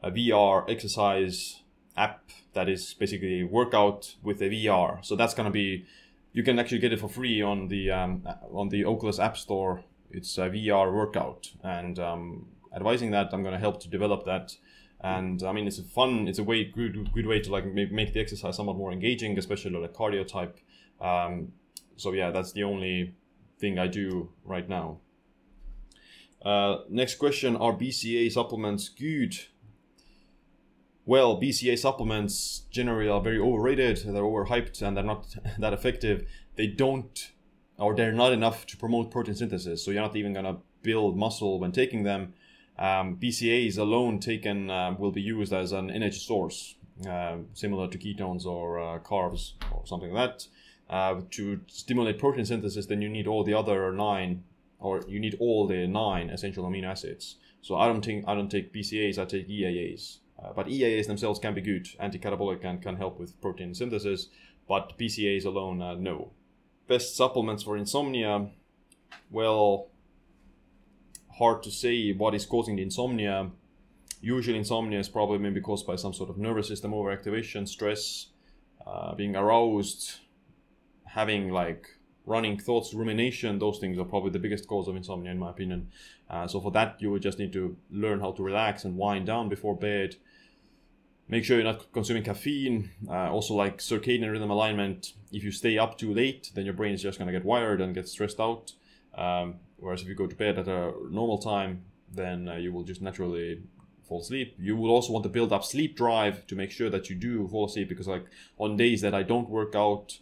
a 0.03 0.11
VR 0.11 0.69
exercise 0.69 1.61
app 1.97 2.21
that 2.53 2.69
is 2.69 2.93
basically 2.93 3.43
workout 3.43 4.15
with 4.23 4.41
a 4.41 4.49
VR. 4.49 5.03
So 5.05 5.15
that's 5.15 5.33
gonna 5.33 5.51
be 5.51 5.85
you 6.33 6.43
can 6.43 6.59
actually 6.59 6.79
get 6.79 6.93
it 6.93 6.99
for 6.99 7.09
free 7.09 7.41
on 7.41 7.67
the 7.67 7.91
um, 7.91 8.27
on 8.53 8.69
the 8.69 8.85
Oculus 8.85 9.19
App 9.19 9.37
Store. 9.37 9.83
It's 10.11 10.37
a 10.37 10.49
VR 10.49 10.93
workout, 10.93 11.51
and 11.63 11.99
um, 11.99 12.47
advising 12.75 13.11
that 13.11 13.29
I'm 13.31 13.41
going 13.41 13.53
to 13.53 13.59
help 13.59 13.81
to 13.81 13.89
develop 13.89 14.25
that. 14.25 14.55
And 15.01 15.41
I 15.43 15.51
mean, 15.53 15.67
it's 15.67 15.79
a 15.79 15.83
fun, 15.83 16.27
it's 16.27 16.39
a 16.39 16.43
way 16.43 16.65
good 16.65 17.11
good 17.13 17.25
way 17.25 17.39
to 17.39 17.51
like 17.51 17.65
make 17.65 18.13
the 18.13 18.19
exercise 18.19 18.55
somewhat 18.55 18.75
more 18.75 18.91
engaging, 18.91 19.37
especially 19.37 19.71
like 19.71 19.93
cardio 19.93 20.27
type. 20.27 20.59
Um, 20.99 21.53
so 21.95 22.11
yeah, 22.13 22.31
that's 22.31 22.51
the 22.51 22.63
only 22.63 23.15
thing 23.59 23.79
I 23.79 23.87
do 23.87 24.29
right 24.43 24.67
now. 24.67 24.99
Uh, 26.43 26.79
next 26.89 27.15
question: 27.15 27.55
Are 27.55 27.73
BCA 27.73 28.31
supplements 28.31 28.89
good? 28.89 29.35
well, 31.09 31.41
BCA 31.41 31.75
supplements 31.75 32.65
generally 32.69 33.09
are 33.09 33.19
very 33.19 33.39
overrated, 33.39 33.97
they're 34.05 34.21
overhyped, 34.21 34.79
and 34.83 34.95
they're 34.95 35.03
not 35.03 35.35
that 35.57 35.73
effective. 35.73 36.27
They 36.55 36.67
don't, 36.67 37.31
or 37.79 37.95
they're 37.95 38.11
not 38.11 38.31
enough 38.31 38.67
to 38.67 38.77
promote 38.77 39.09
protein 39.09 39.33
synthesis. 39.33 39.83
So 39.83 39.89
you're 39.89 40.03
not 40.03 40.15
even 40.15 40.33
gonna 40.33 40.57
build 40.83 41.17
muscle 41.17 41.59
when 41.59 41.71
taking 41.71 42.03
them. 42.03 42.35
Um, 42.77 43.17
BCAs 43.17 43.79
alone 43.79 44.19
taken 44.19 44.69
uh, 44.69 44.95
will 44.99 45.11
be 45.11 45.23
used 45.23 45.51
as 45.51 45.71
an 45.71 45.89
energy 45.89 46.19
source, 46.19 46.75
uh, 47.09 47.37
similar 47.53 47.87
to 47.87 47.97
ketones 47.97 48.45
or 48.45 48.79
uh, 48.79 48.99
carbs 48.99 49.53
or 49.71 49.87
something 49.87 50.13
like 50.13 50.29
that. 50.29 50.47
Uh, 50.93 51.21
to 51.31 51.61
stimulate 51.65 52.19
protein 52.19 52.45
synthesis, 52.45 52.85
then 52.85 53.01
you 53.01 53.09
need 53.09 53.25
all 53.25 53.43
the 53.43 53.55
other 53.55 53.91
nine, 53.91 54.43
or 54.79 55.01
you 55.07 55.19
need 55.19 55.35
all 55.39 55.67
the 55.67 55.87
nine 55.87 56.29
essential 56.29 56.65
amino 56.65 56.87
acids. 56.87 57.35
So 57.61 57.75
I 57.75 57.87
don't 57.87 58.03
think 58.03 58.25
I 58.27 58.33
don't 58.33 58.49
take 58.49 58.73
BCAs. 58.73 59.17
I 59.17 59.25
take 59.25 59.49
EAAs. 59.49 60.19
Uh, 60.41 60.53
but 60.55 60.67
EAAs 60.67 61.07
themselves 61.07 61.37
can 61.39 61.53
be 61.53 61.61
good, 61.61 61.87
anti-catabolic, 61.99 62.63
and 62.63 62.81
can 62.81 62.95
help 62.95 63.19
with 63.19 63.39
protein 63.41 63.73
synthesis. 63.75 64.27
But 64.67 64.97
BCAAs 64.97 65.45
alone, 65.45 65.81
uh, 65.81 65.95
no. 65.95 66.31
Best 66.87 67.17
supplements 67.17 67.63
for 67.63 67.75
insomnia? 67.75 68.47
Well, 69.29 69.89
hard 71.37 71.63
to 71.63 71.71
say 71.71 72.13
what 72.13 72.35
is 72.35 72.45
causing 72.45 72.77
the 72.77 72.83
insomnia. 72.83 73.51
Usually, 74.21 74.57
insomnia 74.57 74.99
is 74.99 75.09
probably 75.09 75.39
maybe 75.39 75.61
caused 75.61 75.85
by 75.85 75.95
some 75.95 76.13
sort 76.13 76.29
of 76.29 76.37
nervous 76.37 76.67
system 76.67 76.91
overactivation, 76.91 77.67
stress, 77.67 78.27
uh, 78.85 79.15
being 79.15 79.35
aroused, 79.35 80.19
having 81.05 81.49
like 81.49 81.87
running 82.29 82.59
thoughts, 82.59 82.93
rumination, 82.93 83.57
those 83.59 83.79
things 83.79 83.97
are 83.97 84.05
probably 84.05 84.29
the 84.29 84.39
biggest 84.39 84.67
cause 84.67 84.87
of 84.87 84.95
insomnia, 84.95 85.31
in 85.31 85.39
my 85.39 85.49
opinion. 85.49 85.89
Uh, 86.29 86.47
so 86.47 86.61
for 86.61 86.71
that, 86.71 87.01
you 87.01 87.09
would 87.09 87.23
just 87.23 87.39
need 87.39 87.51
to 87.51 87.75
learn 87.89 88.19
how 88.19 88.31
to 88.31 88.43
relax 88.43 88.85
and 88.85 88.95
wind 88.95 89.25
down 89.25 89.49
before 89.49 89.75
bed. 89.75 90.15
Make 91.27 91.43
sure 91.43 91.57
you're 91.57 91.65
not 91.65 91.91
consuming 91.91 92.23
caffeine. 92.23 92.91
Uh, 93.07 93.31
also, 93.31 93.55
like 93.55 93.79
circadian 93.79 94.31
rhythm 94.31 94.51
alignment. 94.51 95.13
If 95.31 95.43
you 95.43 95.51
stay 95.51 95.77
up 95.77 95.97
too 95.97 96.13
late, 96.13 96.51
then 96.53 96.65
your 96.65 96.73
brain 96.73 96.93
is 96.93 97.01
just 97.01 97.17
gonna 97.19 97.31
get 97.31 97.45
wired 97.45 97.81
and 97.81 97.93
get 97.93 98.07
stressed 98.07 98.39
out. 98.39 98.73
Um, 99.15 99.55
whereas 99.77 100.01
if 100.01 100.07
you 100.07 100.15
go 100.15 100.27
to 100.27 100.35
bed 100.35 100.59
at 100.59 100.67
a 100.67 100.93
normal 101.09 101.39
time, 101.39 101.83
then 102.11 102.47
uh, 102.47 102.55
you 102.55 102.71
will 102.71 102.83
just 102.83 103.01
naturally 103.01 103.61
fall 104.07 104.21
asleep. 104.21 104.55
You 104.57 104.75
will 104.75 104.91
also 104.91 105.13
want 105.13 105.23
to 105.23 105.29
build 105.29 105.51
up 105.53 105.63
sleep 105.63 105.95
drive 105.95 106.45
to 106.47 106.55
make 106.55 106.71
sure 106.71 106.89
that 106.89 107.09
you 107.09 107.15
do 107.15 107.47
fall 107.47 107.65
asleep 107.65 107.89
because 107.89 108.07
like 108.07 108.25
on 108.57 108.77
days 108.77 109.01
that 109.01 109.13
I 109.13 109.23
don't 109.23 109.49
work 109.49 109.75
out, 109.75 110.17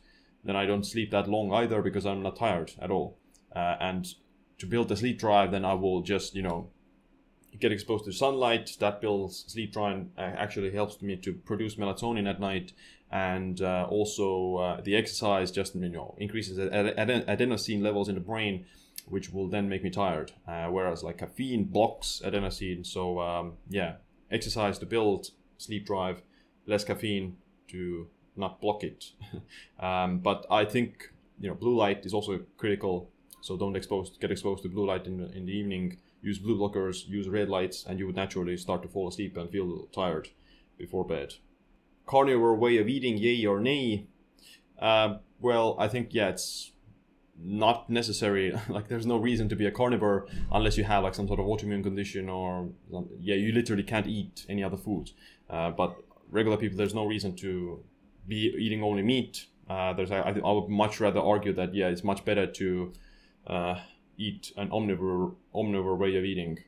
then 0.48 0.56
I 0.56 0.66
don't 0.66 0.86
sleep 0.86 1.12
that 1.12 1.28
long 1.28 1.54
either 1.54 1.82
because 1.82 2.06
I'm 2.06 2.24
not 2.24 2.38
tired 2.38 2.72
at 2.80 2.90
all. 2.90 3.18
Uh, 3.56 3.76
and 3.80 4.08
to 4.58 4.66
build 4.66 4.88
the 4.90 4.96
sleep 4.96 5.20
drive, 5.20 5.52
then 5.52 5.66
I 5.66 5.74
will 5.74 6.02
just 6.02 6.36
you 6.36 6.42
know 6.42 6.70
get 7.60 7.72
exposed 7.72 8.06
to 8.06 8.12
sunlight. 8.12 8.78
That 8.80 9.02
builds 9.02 9.46
sleep 9.48 9.74
drive. 9.74 9.94
and 9.94 10.12
actually 10.18 10.72
helps 10.72 11.02
me 11.02 11.18
to 11.18 11.34
produce 11.34 11.76
melatonin 11.76 12.30
at 12.30 12.40
night, 12.40 12.74
and 13.12 13.62
uh, 13.62 13.88
also 13.90 14.56
uh, 14.56 14.82
the 14.82 14.96
exercise 14.96 15.52
just 15.52 15.76
you 15.76 15.90
know 15.90 16.16
increases 16.18 16.58
adenosine 16.58 17.82
levels 17.82 18.10
in 18.10 18.16
the 18.16 18.22
brain 18.22 18.66
which 19.10 19.32
will 19.32 19.48
then 19.48 19.70
make 19.70 19.84
me 19.84 19.90
tired. 19.90 20.34
Uh, 20.48 20.68
whereas 20.68 21.04
like 21.04 21.18
caffeine 21.18 21.64
blocks 21.66 22.22
adenosine. 22.26 22.86
So 22.86 23.20
um, 23.20 23.54
yeah, 23.70 23.96
exercise 24.32 24.78
to 24.80 24.86
build 24.86 25.32
sleep 25.58 25.86
drive, 25.86 26.22
less 26.66 26.84
caffeine 26.84 27.38
to 27.70 28.08
not 28.38 28.62
block 28.62 28.84
it. 28.84 29.12
um, 29.80 30.20
but 30.20 30.46
I 30.50 30.66
think 30.66 31.12
you 31.40 31.50
know 31.50 31.56
blue 31.56 31.76
light 31.76 32.06
is 32.06 32.14
also 32.14 32.40
critical. 32.58 33.10
So 33.42 33.56
don't 33.58 33.76
expose 33.76 34.18
get 34.20 34.32
exposed 34.32 34.64
to 34.64 34.70
blue 34.70 34.86
light 34.86 35.06
in 35.08 35.18
the, 35.18 35.32
in 35.32 35.46
the 35.46 35.54
evening. 35.54 35.98
Use 36.22 36.40
blue 36.40 36.58
blockers, 36.58 37.08
use 37.08 37.30
red 37.30 37.48
lights, 37.48 37.86
and 37.88 38.00
you 38.00 38.08
would 38.08 38.16
naturally 38.16 38.58
start 38.58 38.82
to 38.82 38.88
fall 38.88 39.08
asleep 39.08 39.38
and 39.38 39.50
feel 39.50 39.88
tired 39.94 40.30
before 40.78 41.06
bed. 41.06 41.36
Carnivore 42.06 42.56
way 42.56 42.78
of 42.78 42.88
eating, 42.88 43.18
yay 43.18 43.46
or 43.46 43.60
nay? 43.60 44.08
Uh, 44.80 45.18
well, 45.40 45.76
I 45.78 45.88
think 45.88 46.14
yeah, 46.14 46.30
it's 46.30 46.72
not 47.40 47.90
necessary 47.90 48.52
like 48.70 48.88
there's 48.88 49.06
no 49.06 49.18
reason 49.18 49.48
to 49.50 49.56
be 49.56 49.66
a 49.66 49.72
carnivore 49.72 50.26
unless 50.52 50.78
you 50.78 50.84
have 50.84 51.04
like 51.04 51.14
some 51.14 51.28
sort 51.28 51.40
of 51.40 51.46
autoimmune 51.46 51.84
condition 51.84 52.30
or 52.30 52.70
yeah 53.20 53.36
you 53.36 53.52
literally 53.52 53.84
can't 53.84 54.08
eat 54.08 54.46
any 54.50 54.64
other 54.64 54.78
food 54.78 55.12
uh, 55.50 55.70
but 55.70 55.96
regular 56.32 56.58
people 56.58 56.78
there's 56.78 56.96
no 56.96 57.06
reason 57.06 57.36
to 57.36 57.84
be 58.28 58.54
eating 58.58 58.84
only 58.84 59.04
meat 59.04 59.46
uh, 59.70 59.94
there's 59.94 60.12
I, 60.12 60.22
I 60.22 60.52
would 60.52 60.70
much 60.70 61.00
rather 61.00 61.20
argue 61.20 61.54
that 61.54 61.74
yeah 61.74 61.88
it's 61.88 62.04
much 62.04 62.24
better 62.26 62.48
to 62.48 62.94
uh, 63.48 63.80
eat 64.18 64.52
an 64.58 64.70
omnivore 64.70 65.36
omnivore 65.54 65.98
way 65.98 66.16
of 66.16 66.24
eating 66.24 66.60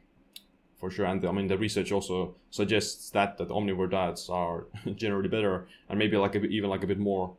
for 0.79 0.89
sure 0.89 1.05
and 1.05 1.25
I 1.25 1.31
mean 1.31 1.47
the 1.47 1.57
research 1.57 1.91
also 1.91 2.35
suggests 2.51 3.09
that 3.11 3.37
that 3.37 3.49
omnivore 3.49 3.89
diets 3.89 4.29
are 4.29 4.65
generally 4.95 5.29
better 5.29 5.67
and 5.89 5.99
maybe 5.99 6.17
like 6.17 6.35
a, 6.35 6.43
even 6.45 6.69
like 6.69 6.83
a 6.83 6.87
bit 6.87 6.99
more 6.99 7.35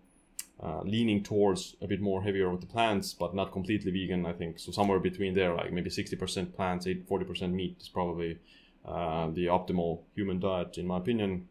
uh, 0.62 0.82
leaning 0.84 1.22
towards 1.22 1.76
a 1.80 1.86
bit 1.86 2.00
more 2.00 2.22
heavier 2.22 2.50
with 2.50 2.60
the 2.60 2.66
plants, 2.66 3.14
but 3.14 3.34
not 3.34 3.50
completely 3.50 3.90
vegan. 3.90 4.26
I 4.26 4.32
think 4.32 4.58
so. 4.58 4.70
Somewhere 4.72 4.98
between 4.98 5.32
there, 5.32 5.54
like 5.54 5.72
maybe 5.72 5.88
sixty 5.88 6.16
percent 6.16 6.54
plants, 6.54 6.86
40 7.08 7.24
percent 7.24 7.54
meat 7.54 7.78
is 7.80 7.88
probably 7.88 8.38
uh, 8.84 9.30
the 9.30 9.46
optimal 9.46 10.00
human 10.14 10.38
diet, 10.38 10.76
in 10.76 10.86
my 10.86 10.98
opinion, 10.98 11.48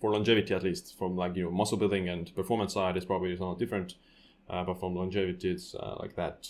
for 0.00 0.10
longevity 0.10 0.54
at 0.54 0.62
least. 0.62 0.96
From 0.98 1.16
like 1.16 1.36
you 1.36 1.44
know 1.44 1.50
muscle 1.50 1.78
building 1.78 2.08
and 2.08 2.34
performance 2.34 2.74
side 2.74 2.96
is 2.96 3.04
probably 3.04 3.36
somewhat 3.36 3.58
different, 3.58 3.94
uh, 4.48 4.64
but 4.64 4.80
from 4.80 4.96
longevity 4.96 5.50
it's 5.50 5.74
uh, 5.74 5.96
like 6.00 6.16
that. 6.16 6.48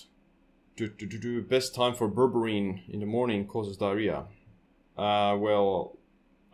Do, 0.76 0.88
do, 0.88 1.06
do, 1.06 1.18
do 1.18 1.42
best 1.42 1.74
time 1.74 1.94
for 1.94 2.08
berberine 2.08 2.88
in 2.88 3.00
the 3.00 3.06
morning 3.06 3.46
causes 3.46 3.76
diarrhea. 3.76 4.24
Uh, 4.96 5.36
well, 5.38 5.98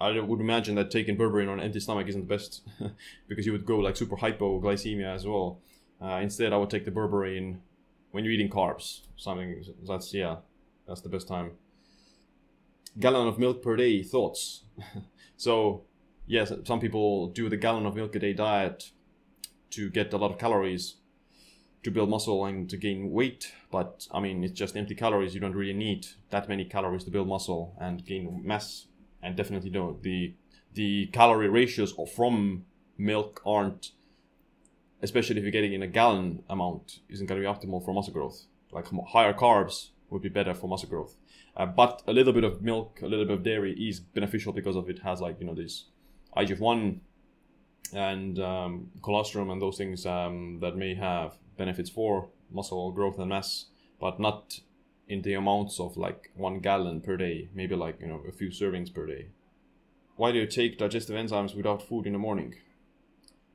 I 0.00 0.18
would 0.18 0.40
imagine 0.40 0.74
that 0.76 0.90
taking 0.90 1.16
berberine 1.16 1.48
on 1.48 1.60
an 1.60 1.64
empty 1.64 1.80
stomach 1.80 2.08
isn't 2.08 2.26
the 2.28 2.34
best 2.34 2.62
because 3.28 3.46
you 3.46 3.52
would 3.52 3.66
go 3.66 3.78
like 3.78 3.96
super 3.96 4.16
hypoglycemia 4.16 5.14
as 5.14 5.26
well. 5.26 5.60
Uh, 6.02 6.20
instead, 6.22 6.52
I 6.52 6.56
would 6.56 6.70
take 6.70 6.84
the 6.84 6.90
berberine 6.90 7.58
when 8.10 8.24
you're 8.24 8.32
eating 8.32 8.50
carbs. 8.50 9.02
Something 9.16 9.64
that's 9.86 10.12
yeah, 10.12 10.36
that's 10.86 11.00
the 11.00 11.08
best 11.08 11.28
time. 11.28 11.52
Gallon 12.98 13.28
of 13.28 13.38
milk 13.38 13.62
per 13.62 13.76
day. 13.76 14.02
Thoughts? 14.02 14.64
so 15.36 15.84
yes, 16.26 16.52
some 16.64 16.80
people 16.80 17.28
do 17.28 17.48
the 17.48 17.56
gallon 17.56 17.86
of 17.86 17.94
milk 17.94 18.14
a 18.14 18.18
day 18.18 18.32
diet 18.32 18.90
to 19.70 19.90
get 19.90 20.12
a 20.12 20.16
lot 20.16 20.30
of 20.30 20.38
calories 20.38 20.96
to 21.82 21.90
build 21.90 22.10
muscle 22.10 22.44
and 22.44 22.68
to 22.68 22.76
gain 22.76 23.10
weight. 23.10 23.52
But 23.70 24.06
I 24.12 24.20
mean, 24.20 24.42
it's 24.42 24.58
just 24.58 24.76
empty 24.76 24.94
calories. 24.94 25.34
You 25.34 25.40
don't 25.40 25.54
really 25.54 25.72
need 25.72 26.06
that 26.30 26.48
many 26.48 26.64
calories 26.64 27.04
to 27.04 27.10
build 27.10 27.28
muscle 27.28 27.76
and 27.80 28.04
gain 28.04 28.42
mass 28.44 28.86
and 29.22 29.36
definitely 29.36 29.70
don't. 29.70 30.02
The 30.02 30.34
the 30.74 31.06
calorie 31.06 31.48
ratios 31.48 31.94
from 32.14 32.66
milk 32.98 33.40
aren't, 33.46 33.92
especially 35.02 35.38
if 35.38 35.42
you're 35.42 35.52
getting 35.52 35.72
in 35.72 35.82
a 35.82 35.86
gallon 35.86 36.42
amount, 36.50 37.00
isn't 37.08 37.26
going 37.26 37.40
to 37.40 37.46
be 37.46 37.52
optimal 37.52 37.84
for 37.84 37.94
muscle 37.94 38.12
growth. 38.12 38.46
Like 38.72 38.86
higher 39.08 39.32
carbs 39.32 39.90
would 40.10 40.22
be 40.22 40.28
better 40.28 40.54
for 40.54 40.68
muscle 40.68 40.88
growth. 40.88 41.16
Uh, 41.56 41.66
but 41.66 42.02
a 42.06 42.12
little 42.12 42.32
bit 42.32 42.44
of 42.44 42.62
milk, 42.62 43.00
a 43.02 43.06
little 43.06 43.24
bit 43.24 43.34
of 43.34 43.42
dairy 43.42 43.72
is 43.72 44.00
beneficial 44.00 44.52
because 44.52 44.76
of 44.76 44.90
it 44.90 44.98
has 45.00 45.20
like 45.20 45.40
you 45.40 45.46
know 45.46 45.54
this 45.54 45.86
IGF-1 46.36 46.98
and 47.92 48.38
um, 48.38 48.90
colostrum 49.02 49.50
and 49.50 49.60
those 49.60 49.76
things 49.76 50.06
um, 50.06 50.58
that 50.60 50.76
may 50.76 50.94
have 50.94 51.36
benefits 51.56 51.90
for 51.90 52.28
muscle 52.50 52.92
growth 52.92 53.18
and 53.18 53.28
mass, 53.28 53.66
but 54.00 54.20
not 54.20 54.60
in 55.08 55.22
the 55.22 55.34
amounts 55.34 55.78
of 55.78 55.96
like 55.96 56.30
one 56.34 56.60
gallon 56.60 57.00
per 57.00 57.16
day, 57.16 57.48
maybe 57.54 57.74
like 57.74 58.00
you 58.00 58.06
know 58.06 58.22
a 58.28 58.32
few 58.32 58.48
servings 58.48 58.92
per 58.92 59.06
day. 59.06 59.26
Why 60.16 60.32
do 60.32 60.38
you 60.38 60.46
take 60.46 60.78
digestive 60.78 61.16
enzymes 61.16 61.54
without 61.54 61.82
food 61.82 62.06
in 62.06 62.12
the 62.12 62.18
morning? 62.18 62.54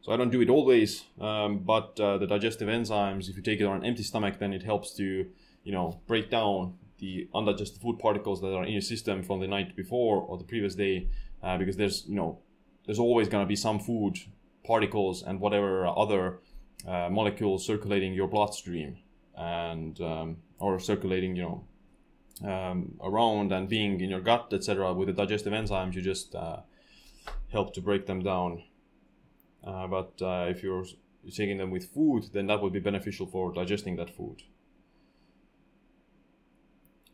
So 0.01 0.11
I 0.11 0.17
don't 0.17 0.31
do 0.31 0.41
it 0.41 0.49
always, 0.49 1.03
um, 1.19 1.59
but 1.59 1.99
uh, 1.99 2.17
the 2.17 2.25
digestive 2.25 2.67
enzymes, 2.67 3.29
if 3.29 3.35
you 3.35 3.43
take 3.43 3.59
it 3.59 3.65
on 3.65 3.77
an 3.77 3.85
empty 3.85 4.03
stomach, 4.03 4.39
then 4.39 4.53
it 4.53 4.63
helps 4.63 4.95
to 4.95 5.27
you 5.63 5.71
know 5.71 6.01
break 6.07 6.29
down 6.29 6.75
the 6.99 7.27
undigested 7.33 7.81
food 7.81 7.99
particles 7.99 8.41
that 8.41 8.53
are 8.53 8.63
in 8.63 8.73
your 8.73 8.81
system 8.81 9.23
from 9.23 9.39
the 9.39 9.47
night 9.47 9.75
before 9.75 10.21
or 10.21 10.37
the 10.37 10.43
previous 10.43 10.75
day, 10.75 11.07
uh, 11.43 11.57
because 11.57 11.75
there's 11.77 12.05
you 12.07 12.15
know 12.15 12.39
there's 12.85 12.99
always 12.99 13.29
going 13.29 13.43
to 13.43 13.47
be 13.47 13.55
some 13.55 13.79
food 13.79 14.17
particles 14.65 15.23
and 15.23 15.39
whatever 15.39 15.85
other 15.87 16.39
uh, 16.87 17.09
molecules 17.09 17.65
circulating 17.65 18.13
your 18.13 18.27
bloodstream 18.27 18.97
and 19.35 19.99
um, 20.01 20.37
or 20.59 20.79
circulating, 20.79 21.35
you 21.35 21.43
know, 21.43 21.63
um, 22.49 22.95
around 23.03 23.51
and 23.51 23.69
being 23.69 23.99
in 24.01 24.09
your 24.09 24.21
gut, 24.21 24.49
etc. 24.51 24.93
With 24.93 25.07
the 25.07 25.13
digestive 25.13 25.53
enzymes, 25.53 25.93
you 25.93 26.01
just 26.01 26.35
uh, 26.35 26.57
help 27.51 27.73
to 27.73 27.81
break 27.81 28.05
them 28.05 28.21
down. 28.21 28.63
Uh, 29.63 29.87
but 29.87 30.13
uh, 30.21 30.45
if 30.49 30.63
you're 30.63 30.85
taking 31.31 31.57
them 31.57 31.71
with 31.71 31.93
food, 31.93 32.29
then 32.33 32.47
that 32.47 32.61
would 32.61 32.73
be 32.73 32.79
beneficial 32.79 33.27
for 33.27 33.53
digesting 33.53 33.95
that 33.95 34.15
food. 34.15 34.43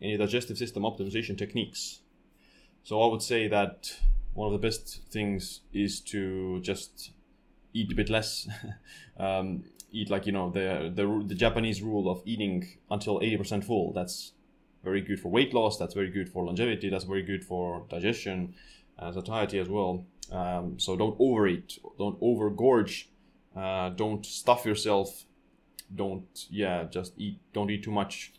Any 0.01 0.15
digestive 0.17 0.57
system 0.57 0.83
optimization 0.83 1.37
techniques? 1.37 1.99
So 2.83 3.01
I 3.01 3.11
would 3.11 3.21
say 3.21 3.47
that 3.47 3.91
one 4.37 4.53
of 4.53 4.61
the 4.61 4.67
best 4.67 5.01
things 5.09 5.61
is 5.73 5.99
to 5.99 6.61
just 6.61 7.09
eat 7.73 7.91
a 7.91 7.95
bit 7.95 8.07
less. 8.07 8.47
um, 9.17 9.63
eat 9.91 10.11
like 10.11 10.27
you 10.27 10.31
know 10.31 10.51
the 10.51 10.91
the 10.93 11.05
the 11.25 11.33
Japanese 11.33 11.81
rule 11.81 12.07
of 12.07 12.21
eating 12.23 12.77
until 12.91 13.19
80% 13.19 13.63
full. 13.63 13.93
That's 13.93 14.33
very 14.83 15.01
good 15.01 15.19
for 15.19 15.29
weight 15.29 15.55
loss. 15.55 15.79
That's 15.79 15.95
very 15.95 16.11
good 16.11 16.29
for 16.29 16.45
longevity. 16.45 16.87
That's 16.87 17.05
very 17.05 17.23
good 17.23 17.43
for 17.43 17.87
digestion, 17.89 18.53
and 18.99 19.15
satiety 19.15 19.57
as 19.57 19.69
well. 19.69 20.05
Um, 20.31 20.77
so 20.77 20.95
don't 20.95 21.15
overeat. 21.19 21.79
Don't 21.97 22.19
overgorge. 22.21 23.05
Uh, 23.55 23.89
don't 23.89 24.23
stuff 24.23 24.67
yourself. 24.67 25.25
Don't 25.95 26.45
yeah 26.51 26.83
just 26.83 27.13
eat. 27.17 27.39
Don't 27.53 27.71
eat 27.71 27.83
too 27.83 27.91
much. 28.01 28.33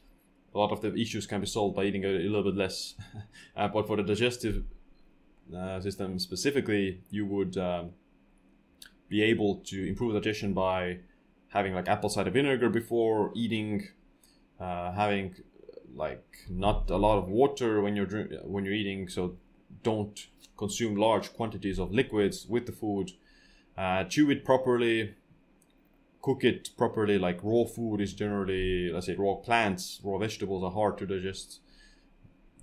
A 0.55 0.59
lot 0.59 0.71
of 0.71 0.81
the 0.81 0.95
issues 0.95 1.27
can 1.27 1.41
be 1.41 1.47
solved 1.47 1.75
by 1.75 1.85
eating 1.87 2.05
a, 2.05 2.09
a 2.09 2.29
little 2.31 2.45
bit 2.45 2.57
less. 2.57 2.95
uh, 3.57 3.67
but 3.67 3.89
for 3.89 3.97
the 3.97 4.05
digestive 4.05 4.63
uh, 5.57 5.81
system 5.81 6.19
specifically, 6.19 7.03
you 7.11 7.27
would 7.27 7.57
um, 7.57 7.91
be 9.09 9.23
able 9.23 9.57
to 9.67 9.89
improve 9.89 10.15
digestion 10.15 10.53
by 10.53 10.99
having 11.49 11.75
like 11.75 11.89
apple 11.89 12.11
cider 12.11 12.31
vinegar 12.31 12.69
before 12.69 13.33
eating, 13.35 13.89
uh, 14.61 14.93
having 14.93 15.35
like 15.95 16.25
not 16.51 16.91
a 16.91 16.97
lot 16.97 17.19
of 17.19 17.29
water 17.29 17.81
when 17.81 17.97
you're 17.97 18.07
drink- 18.07 18.33
when 18.45 18.65
you're 18.65 18.75
eating. 18.75 19.09
So 19.09 19.37
don't 19.83 20.27
consume 20.57 20.97
large 20.97 21.33
quantities 21.33 21.79
of 21.79 21.93
liquids 21.93 22.47
with 22.47 22.67
the 22.67 22.73
food. 22.73 23.13
Uh, 23.77 24.05
chew 24.05 24.31
it 24.31 24.45
properly. 24.45 25.15
Cook 26.21 26.45
it 26.45 26.71
properly. 26.77 27.19
Like 27.19 27.41
raw 27.43 27.65
food 27.65 28.01
is 28.01 28.13
generally, 28.13 28.91
let's 28.93 29.07
say, 29.07 29.15
raw 29.15 29.37
plants, 29.37 30.01
raw 30.03 30.19
vegetables 30.19 30.65
are 30.65 30.73
hard 30.73 30.99
to 30.99 31.07
digest. 31.07 31.61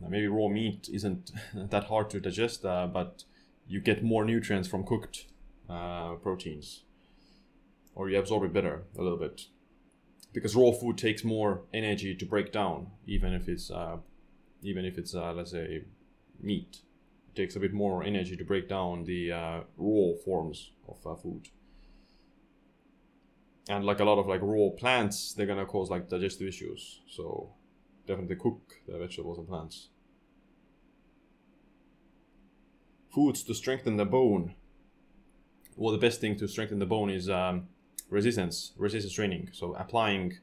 Maybe 0.02 0.28
raw 0.28 0.48
meat 0.48 0.90
isn't 0.92 1.32
that 1.54 1.86
hard 1.86 2.10
to 2.12 2.20
digest, 2.20 2.66
uh, 2.66 2.88
but 2.88 3.24
you 3.68 3.80
get 3.80 4.04
more 4.04 4.26
nutrients 4.26 4.68
from 4.68 4.84
cooked 4.86 5.26
uh, 5.70 6.16
proteins. 6.16 6.84
Or 7.96 8.10
you 8.10 8.20
absorb 8.20 8.44
it 8.44 8.54
better 8.54 8.84
a 8.98 9.02
little 9.02 9.18
bit. 9.18 9.44
Because 10.34 10.56
raw 10.56 10.72
food 10.72 10.98
takes 10.98 11.24
more 11.24 11.62
energy 11.74 12.14
to 12.14 12.26
break 12.26 12.52
down 12.52 12.88
even 13.08 13.34
if 13.34 13.48
it's 13.48 13.72
uh, 13.72 13.98
even 14.62 14.84
if 14.84 14.98
it's 14.98 15.14
let's 15.14 15.52
say 15.52 15.84
meat. 16.42 16.80
It 17.30 17.38
takes 17.38 17.56
a 17.56 17.60
bit 17.60 17.74
more 17.74 18.04
energy 18.04 18.36
to 18.36 18.44
break 18.44 18.68
down 18.68 19.06
the 19.06 19.32
raw 19.78 20.12
forms 20.26 20.72
of 20.90 21.22
food. 21.22 21.48
And 23.70 23.86
like 23.86 24.02
a 24.02 24.04
lot 24.04 24.20
of 24.20 24.28
like 24.28 24.42
raw 24.44 24.70
plants 24.78 25.34
they're 25.34 25.48
gonna 25.48 25.66
cause 25.66 25.90
like 25.90 26.10
digestive 26.10 26.50
issues. 26.50 27.00
So 27.08 27.54
definitely 28.08 28.36
cook 28.36 28.62
the 28.88 28.98
vegetables 28.98 29.38
and 29.38 29.48
plants 29.48 29.90
foods 33.16 33.44
to 33.44 33.54
strengthen 33.54 33.96
the 33.96 34.06
bone. 34.06 34.54
Well, 35.78 35.94
the 35.94 35.98
best 35.98 36.20
thing 36.20 36.36
to 36.38 36.48
strengthen 36.50 36.80
the 36.80 36.86
bone 36.86 37.10
is 37.10 37.30
um, 37.30 37.70
resistance, 38.10 38.74
resistance 38.78 39.14
training. 39.14 39.50
So 39.54 39.74
applying 39.76 40.34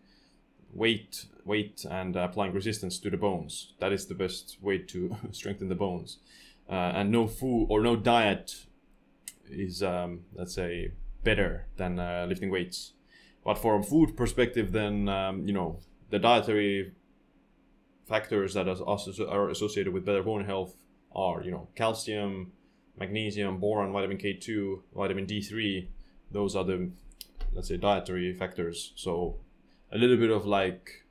weight, 0.72 1.26
weight, 1.44 1.84
and 1.90 2.16
applying 2.16 2.54
resistance 2.54 2.98
to 3.00 3.10
the 3.10 3.18
bones. 3.18 3.74
That 3.78 3.92
is 3.92 4.06
the 4.06 4.14
best 4.14 4.56
way 4.62 4.78
to 4.78 5.14
strengthen 5.32 5.68
the 5.68 5.74
bones. 5.74 6.18
Uh, 6.68 6.92
and 6.96 7.10
no 7.10 7.26
food 7.26 7.66
or 7.68 7.82
no 7.82 7.94
diet 7.94 8.64
is, 9.50 9.82
um, 9.82 10.20
let's 10.34 10.54
say, 10.54 10.92
better 11.22 11.66
than 11.76 11.98
uh, 11.98 12.24
lifting 12.26 12.50
weights. 12.50 12.94
But 13.44 13.58
from 13.58 13.82
food 13.82 14.16
perspective, 14.16 14.72
then 14.72 15.08
um, 15.10 15.46
you 15.46 15.52
know 15.52 15.80
the 16.10 16.18
dietary 16.18 16.92
factors 18.06 18.54
that 18.54 18.68
are 18.68 19.48
associated 19.48 19.92
with 19.92 20.04
better 20.04 20.22
bone 20.22 20.44
health 20.44 20.76
are 21.14 21.42
you 21.42 21.50
know 21.50 21.68
calcium, 21.74 22.52
magnesium, 22.98 23.58
boron, 23.58 23.92
vitamin 23.92 24.18
K2, 24.18 24.82
vitamin 24.94 25.26
D3. 25.26 25.88
Those 26.30 26.56
are 26.56 26.64
the 26.64 26.90
let's 27.54 27.68
say 27.68 27.76
dietary 27.76 28.32
factors. 28.34 28.92
So 28.96 29.36
a 29.92 29.98
little 29.98 30.16
bit 30.16 30.30
of 30.30 30.46
like 30.46 31.04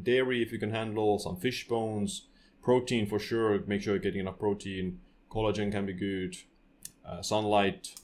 dairy 0.00 0.42
if 0.42 0.52
you 0.52 0.58
can 0.58 0.70
handle, 0.70 1.18
some 1.18 1.36
fish 1.36 1.68
bones, 1.68 2.26
protein 2.62 3.06
for 3.06 3.18
sure. 3.18 3.60
Make 3.66 3.82
sure 3.82 3.94
you're 3.94 4.02
getting 4.02 4.20
enough 4.20 4.38
protein. 4.38 5.00
Collagen 5.30 5.70
can 5.70 5.86
be 5.86 5.92
good. 5.92 6.36
Uh, 7.04 7.22
sunlight, 7.22 7.94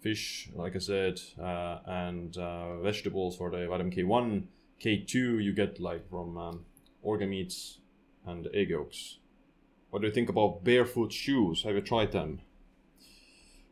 fish, 0.00 0.50
like 0.54 0.74
I 0.74 0.78
said, 0.78 1.20
uh, 1.40 1.78
and 1.86 2.36
uh, 2.36 2.78
vegetables 2.80 3.36
for 3.36 3.50
the 3.50 3.66
vitamin 3.66 3.92
K1. 3.92 4.44
K2 4.82 5.42
you 5.42 5.52
get 5.54 5.80
like 5.80 6.08
from 6.10 6.36
um, 6.36 6.64
organ 7.04 7.30
meats 7.30 7.78
and 8.26 8.48
egg 8.52 8.70
yolks. 8.70 9.18
What 9.90 10.02
do 10.02 10.08
you 10.08 10.12
think 10.12 10.28
about 10.28 10.64
barefoot 10.64 11.12
shoes? 11.12 11.62
Have 11.62 11.74
you 11.74 11.80
tried 11.80 12.10
them? 12.10 12.40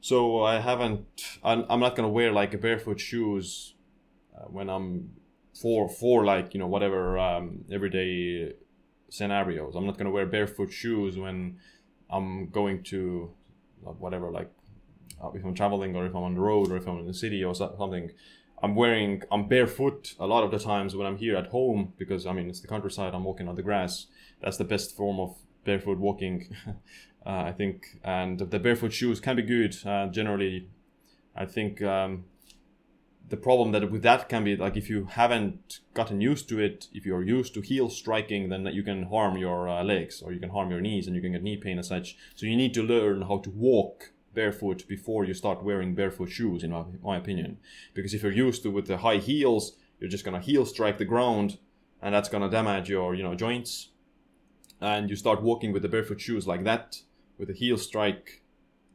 So 0.01 0.43
I 0.45 0.61
haven't. 0.61 1.07
I'm, 1.43 1.65
I'm 1.69 1.81
not 1.81 1.97
gonna 1.97 2.09
wear 2.09 2.33
like 2.33 2.61
barefoot 2.61 3.01
shoes 3.01 3.75
uh, 4.37 4.45
when 4.45 4.69
I'm 4.69 5.11
for 5.61 5.89
for 5.89 6.25
like 6.25 6.55
you 6.55 6.61
know 6.61 6.67
whatever 6.67 7.19
um, 7.19 7.65
everyday 7.73 8.53
scenarios. 9.09 9.75
I'm 9.75 9.87
not 9.87 9.99
gonna 9.99 10.11
wear 10.11 10.27
barefoot 10.27 10.73
shoes 10.73 11.17
when 11.17 11.59
I'm 12.11 12.51
going 12.51 12.83
to 12.85 13.33
whatever 13.81 14.31
like 14.31 14.51
uh, 15.23 15.31
if 15.35 15.45
I'm 15.45 15.55
traveling 15.55 15.97
or 15.97 16.07
if 16.07 16.15
I'm 16.15 16.23
on 16.23 16.35
the 16.35 16.41
road 16.41 16.71
or 16.71 16.77
if 16.77 16.87
I'm 16.87 16.99
in 16.99 17.07
the 17.07 17.15
city 17.15 17.43
or 17.43 17.55
something. 17.55 18.11
I'm 18.63 18.77
wearing 18.77 19.23
I'm 19.31 19.49
barefoot 19.49 20.15
a 20.21 20.27
lot 20.27 20.45
of 20.45 20.51
the 20.51 20.59
times 20.59 20.95
when 20.95 21.07
I'm 21.07 21.17
here 21.17 21.37
at 21.37 21.49
home 21.49 21.95
because 21.99 22.27
I 22.27 22.33
mean 22.33 22.49
it's 22.49 22.61
the 22.61 22.69
countryside. 22.69 23.15
I'm 23.15 23.25
walking 23.25 23.49
on 23.49 23.57
the 23.57 23.63
grass. 23.63 24.07
That's 24.41 24.57
the 24.57 24.65
best 24.65 24.97
form 24.97 25.19
of 25.19 25.37
barefoot 25.65 25.99
walking, 25.99 26.55
uh, 26.67 26.75
I 27.29 27.53
think. 27.53 27.99
And 28.05 28.39
the 28.39 28.59
barefoot 28.59 28.93
shoes 28.93 29.21
can 29.21 29.37
be 29.37 29.43
good. 29.43 29.77
Uh, 29.85 30.07
generally, 30.07 30.69
I 31.35 31.47
think 31.47 31.83
um, 31.83 32.25
the 33.29 33.37
problem 33.37 33.73
that 33.73 33.91
with 33.91 34.03
that 34.03 34.29
can 34.29 34.45
be 34.45 34.57
like 34.57 34.77
if 34.77 34.89
you 34.89 35.07
haven't 35.07 35.81
gotten 35.95 36.21
used 36.21 36.49
to 36.51 36.61
it, 36.61 36.89
if 36.93 37.05
you're 37.05 37.23
used 37.23 37.55
to 37.55 37.63
heel 37.63 37.89
striking, 37.91 38.49
then 38.49 38.67
you 38.67 38.85
can 38.85 39.05
harm 39.05 39.37
your 39.37 39.69
uh, 39.69 39.83
legs 39.83 40.23
or 40.23 40.33
you 40.33 40.39
can 40.39 40.51
harm 40.51 40.71
your 40.71 40.81
knees 40.81 41.07
and 41.07 41.17
you 41.17 41.23
can 41.23 41.33
get 41.33 41.43
knee 41.43 41.57
pain 41.57 41.79
and 41.79 41.87
such. 41.87 42.17
So 42.37 42.47
you 42.47 42.57
need 42.57 42.75
to 42.75 42.83
learn 42.83 43.23
how 43.23 43.39
to 43.39 43.51
walk 43.51 44.13
barefoot 44.35 44.87
before 44.89 45.25
you 45.25 45.35
start 45.35 45.63
wearing 45.63 45.95
barefoot 45.95 46.31
shoes, 46.31 46.63
in 46.63 46.71
my, 46.71 46.85
my 47.03 47.17
opinion. 47.17 47.59
Because 47.95 48.15
if 48.15 48.23
you're 48.23 48.33
used 48.33 48.63
to 48.63 48.71
with 48.71 48.87
the 48.87 48.99
high 48.99 49.19
heels, 49.19 49.77
you're 49.99 50.11
just 50.11 50.25
gonna 50.25 50.41
heel 50.41 50.67
strike 50.67 50.99
the 50.99 51.05
ground, 51.05 51.59
and 52.01 52.15
that's 52.15 52.29
gonna 52.29 52.51
damage 52.51 52.89
your 52.89 53.15
you 53.15 53.23
know 53.23 53.35
joints. 53.35 53.89
And 54.81 55.09
you 55.09 55.17
start 55.17 55.43
walking 55.43 55.73
with 55.73 55.83
the 55.83 55.89
barefoot 55.89 56.21
shoes 56.21 56.47
like 56.47 56.65
that, 56.65 57.03
with 57.39 57.49
a 57.51 57.53
heel 57.53 57.79
strike, 57.79 58.43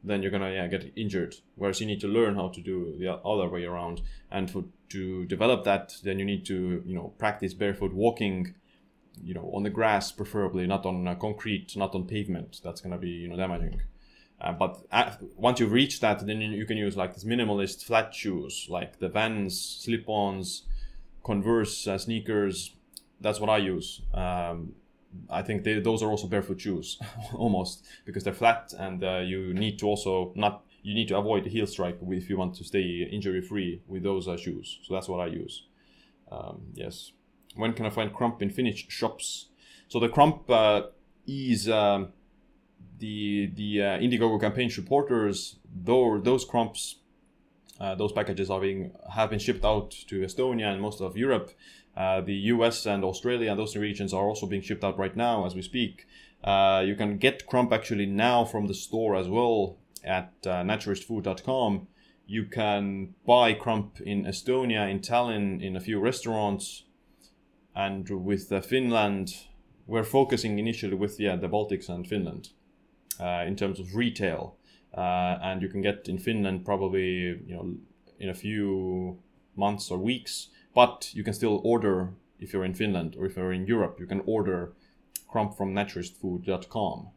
then 0.04 0.22
you're 0.22 0.30
gonna 0.30 0.52
yeah 0.52 0.66
get 0.66 0.92
injured. 0.96 1.36
Whereas 1.56 1.80
you 1.80 1.86
need 1.86 2.00
to 2.00 2.08
learn 2.08 2.34
how 2.34 2.48
to 2.48 2.60
do 2.60 2.96
the 2.98 3.14
other 3.14 3.48
way 3.48 3.64
around, 3.64 4.02
and 4.30 4.50
for, 4.50 4.64
to 4.90 5.24
develop 5.26 5.64
that, 5.64 5.94
then 6.02 6.18
you 6.18 6.24
need 6.24 6.44
to 6.46 6.82
you 6.84 6.94
know 6.94 7.14
practice 7.18 7.54
barefoot 7.54 7.92
walking. 7.92 8.54
You 9.20 9.34
know, 9.34 9.50
on 9.52 9.64
the 9.64 9.70
grass, 9.70 10.12
preferably, 10.12 10.64
not 10.68 10.86
on 10.86 11.08
uh, 11.08 11.16
concrete, 11.16 11.76
not 11.76 11.92
on 11.92 12.06
pavement. 12.06 12.60
That's 12.62 12.80
gonna 12.80 12.98
be 12.98 13.10
you 13.10 13.28
know 13.28 13.36
damaging. 13.36 13.80
Uh, 14.40 14.52
but 14.52 14.78
at, 14.92 15.20
once 15.36 15.58
you 15.58 15.66
reach 15.66 16.00
that, 16.00 16.24
then 16.24 16.40
you, 16.40 16.64
can 16.64 16.76
use 16.76 16.96
like 16.96 17.14
these 17.14 17.24
minimalist 17.24 17.84
flat 17.84 18.14
shoes, 18.14 18.66
like 18.70 18.98
the 18.98 19.08
Vans 19.08 19.60
slip-ons, 19.60 20.62
Converse 21.24 21.86
uh, 21.86 21.98
sneakers. 21.98 22.74
That's 23.20 23.40
what 23.40 23.50
I 23.50 23.58
use. 23.58 24.00
Um, 24.14 24.74
I 25.28 25.42
think 25.42 25.64
they, 25.64 25.80
those 25.80 26.02
are 26.02 26.08
also 26.08 26.28
barefoot 26.28 26.60
shoes, 26.60 26.98
almost 27.34 27.84
because 28.04 28.22
they're 28.24 28.32
flat, 28.32 28.72
and 28.78 29.02
uh, 29.02 29.18
you 29.18 29.52
need 29.54 29.78
to 29.80 29.86
also 29.86 30.32
not 30.36 30.64
you 30.82 30.94
need 30.94 31.08
to 31.08 31.18
avoid 31.18 31.44
heel 31.46 31.66
strike 31.66 31.98
if 32.08 32.30
you 32.30 32.38
want 32.38 32.54
to 32.54 32.64
stay 32.64 33.08
injury 33.10 33.42
free 33.42 33.82
with 33.88 34.04
those 34.04 34.28
uh, 34.28 34.36
shoes. 34.36 34.78
So 34.84 34.94
that's 34.94 35.08
what 35.08 35.18
I 35.18 35.26
use. 35.26 35.66
Um, 36.30 36.62
yes. 36.74 37.12
When 37.56 37.72
can 37.72 37.84
I 37.86 37.90
find 37.90 38.14
Crump 38.14 38.40
in 38.40 38.50
Finnish 38.50 38.86
shops? 38.88 39.48
So 39.88 39.98
the 39.98 40.08
Crump 40.08 40.48
uh, 40.48 40.82
is. 41.26 41.68
Um, 41.68 42.12
the 42.98 43.50
the 43.54 43.82
uh, 43.82 43.98
Indiegogo 43.98 44.40
campaign 44.40 44.70
supporters, 44.70 45.56
though 45.84 46.18
those 46.18 46.44
crumps, 46.44 46.96
uh, 47.80 47.94
those 47.94 48.12
packages 48.12 48.50
are 48.50 48.60
being 48.60 48.92
have 49.14 49.30
been 49.30 49.38
shipped 49.38 49.64
out 49.64 49.90
to 50.08 50.20
Estonia 50.20 50.72
and 50.72 50.80
most 50.80 51.00
of 51.00 51.16
Europe. 51.16 51.50
Uh, 51.96 52.20
the 52.20 52.34
US 52.52 52.86
and 52.86 53.02
Australia 53.04 53.50
and 53.50 53.58
those 53.58 53.74
regions 53.76 54.14
are 54.14 54.28
also 54.28 54.46
being 54.46 54.62
shipped 54.62 54.84
out 54.84 54.98
right 54.98 55.16
now 55.16 55.46
as 55.46 55.54
we 55.54 55.62
speak. 55.62 56.06
Uh, 56.44 56.82
you 56.86 56.94
can 56.94 57.18
get 57.18 57.46
crump 57.46 57.72
actually 57.72 58.06
now 58.06 58.44
from 58.44 58.66
the 58.68 58.74
store 58.74 59.16
as 59.16 59.28
well 59.28 59.78
at 60.04 60.32
uh, 60.46 60.62
naturistfood.com. 60.62 61.88
You 62.26 62.44
can 62.44 63.14
buy 63.26 63.54
crump 63.54 64.00
in 64.00 64.24
Estonia, 64.24 64.88
in 64.88 65.00
Tallinn, 65.00 65.60
in 65.62 65.74
a 65.74 65.80
few 65.80 65.98
restaurants, 65.98 66.84
and 67.74 68.08
with 68.10 68.52
uh, 68.52 68.60
Finland, 68.60 69.34
we're 69.86 70.04
focusing 70.04 70.58
initially 70.58 70.94
with 70.94 71.18
yeah 71.18 71.36
the 71.36 71.48
Baltics 71.48 71.88
and 71.88 72.06
Finland 72.06 72.50
uh, 73.20 73.44
in 73.46 73.56
terms 73.56 73.80
of 73.80 73.94
retail. 73.94 74.56
Uh, 74.96 75.38
and 75.42 75.62
you 75.62 75.68
can 75.68 75.82
get 75.82 76.08
in 76.08 76.18
Finland 76.18 76.64
probably 76.64 77.38
you 77.46 77.54
know 77.54 77.74
in 78.18 78.28
a 78.28 78.34
few 78.34 79.18
months 79.56 79.90
or 79.90 79.98
weeks. 79.98 80.48
But 80.74 81.10
you 81.14 81.24
can 81.24 81.34
still 81.34 81.60
order 81.64 82.14
if 82.38 82.52
you're 82.52 82.64
in 82.64 82.74
Finland 82.74 83.16
or 83.18 83.26
if 83.26 83.36
you're 83.36 83.52
in 83.52 83.66
Europe. 83.66 83.96
You 83.98 84.06
can 84.06 84.22
order 84.26 84.72
crump 85.28 85.56
from 85.56 85.74
naturistfood.com. 85.74 87.08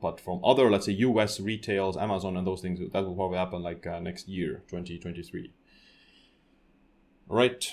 But 0.00 0.20
from 0.20 0.44
other, 0.44 0.70
let's 0.70 0.86
say, 0.86 0.92
U.S. 0.92 1.40
retails, 1.40 1.96
Amazon, 1.96 2.36
and 2.36 2.46
those 2.46 2.60
things, 2.60 2.78
that 2.78 3.04
will 3.04 3.14
probably 3.14 3.38
happen 3.38 3.62
like 3.62 3.86
uh, 3.86 4.00
next 4.00 4.28
year, 4.28 4.62
2023. 4.68 5.50
Right. 7.26 7.72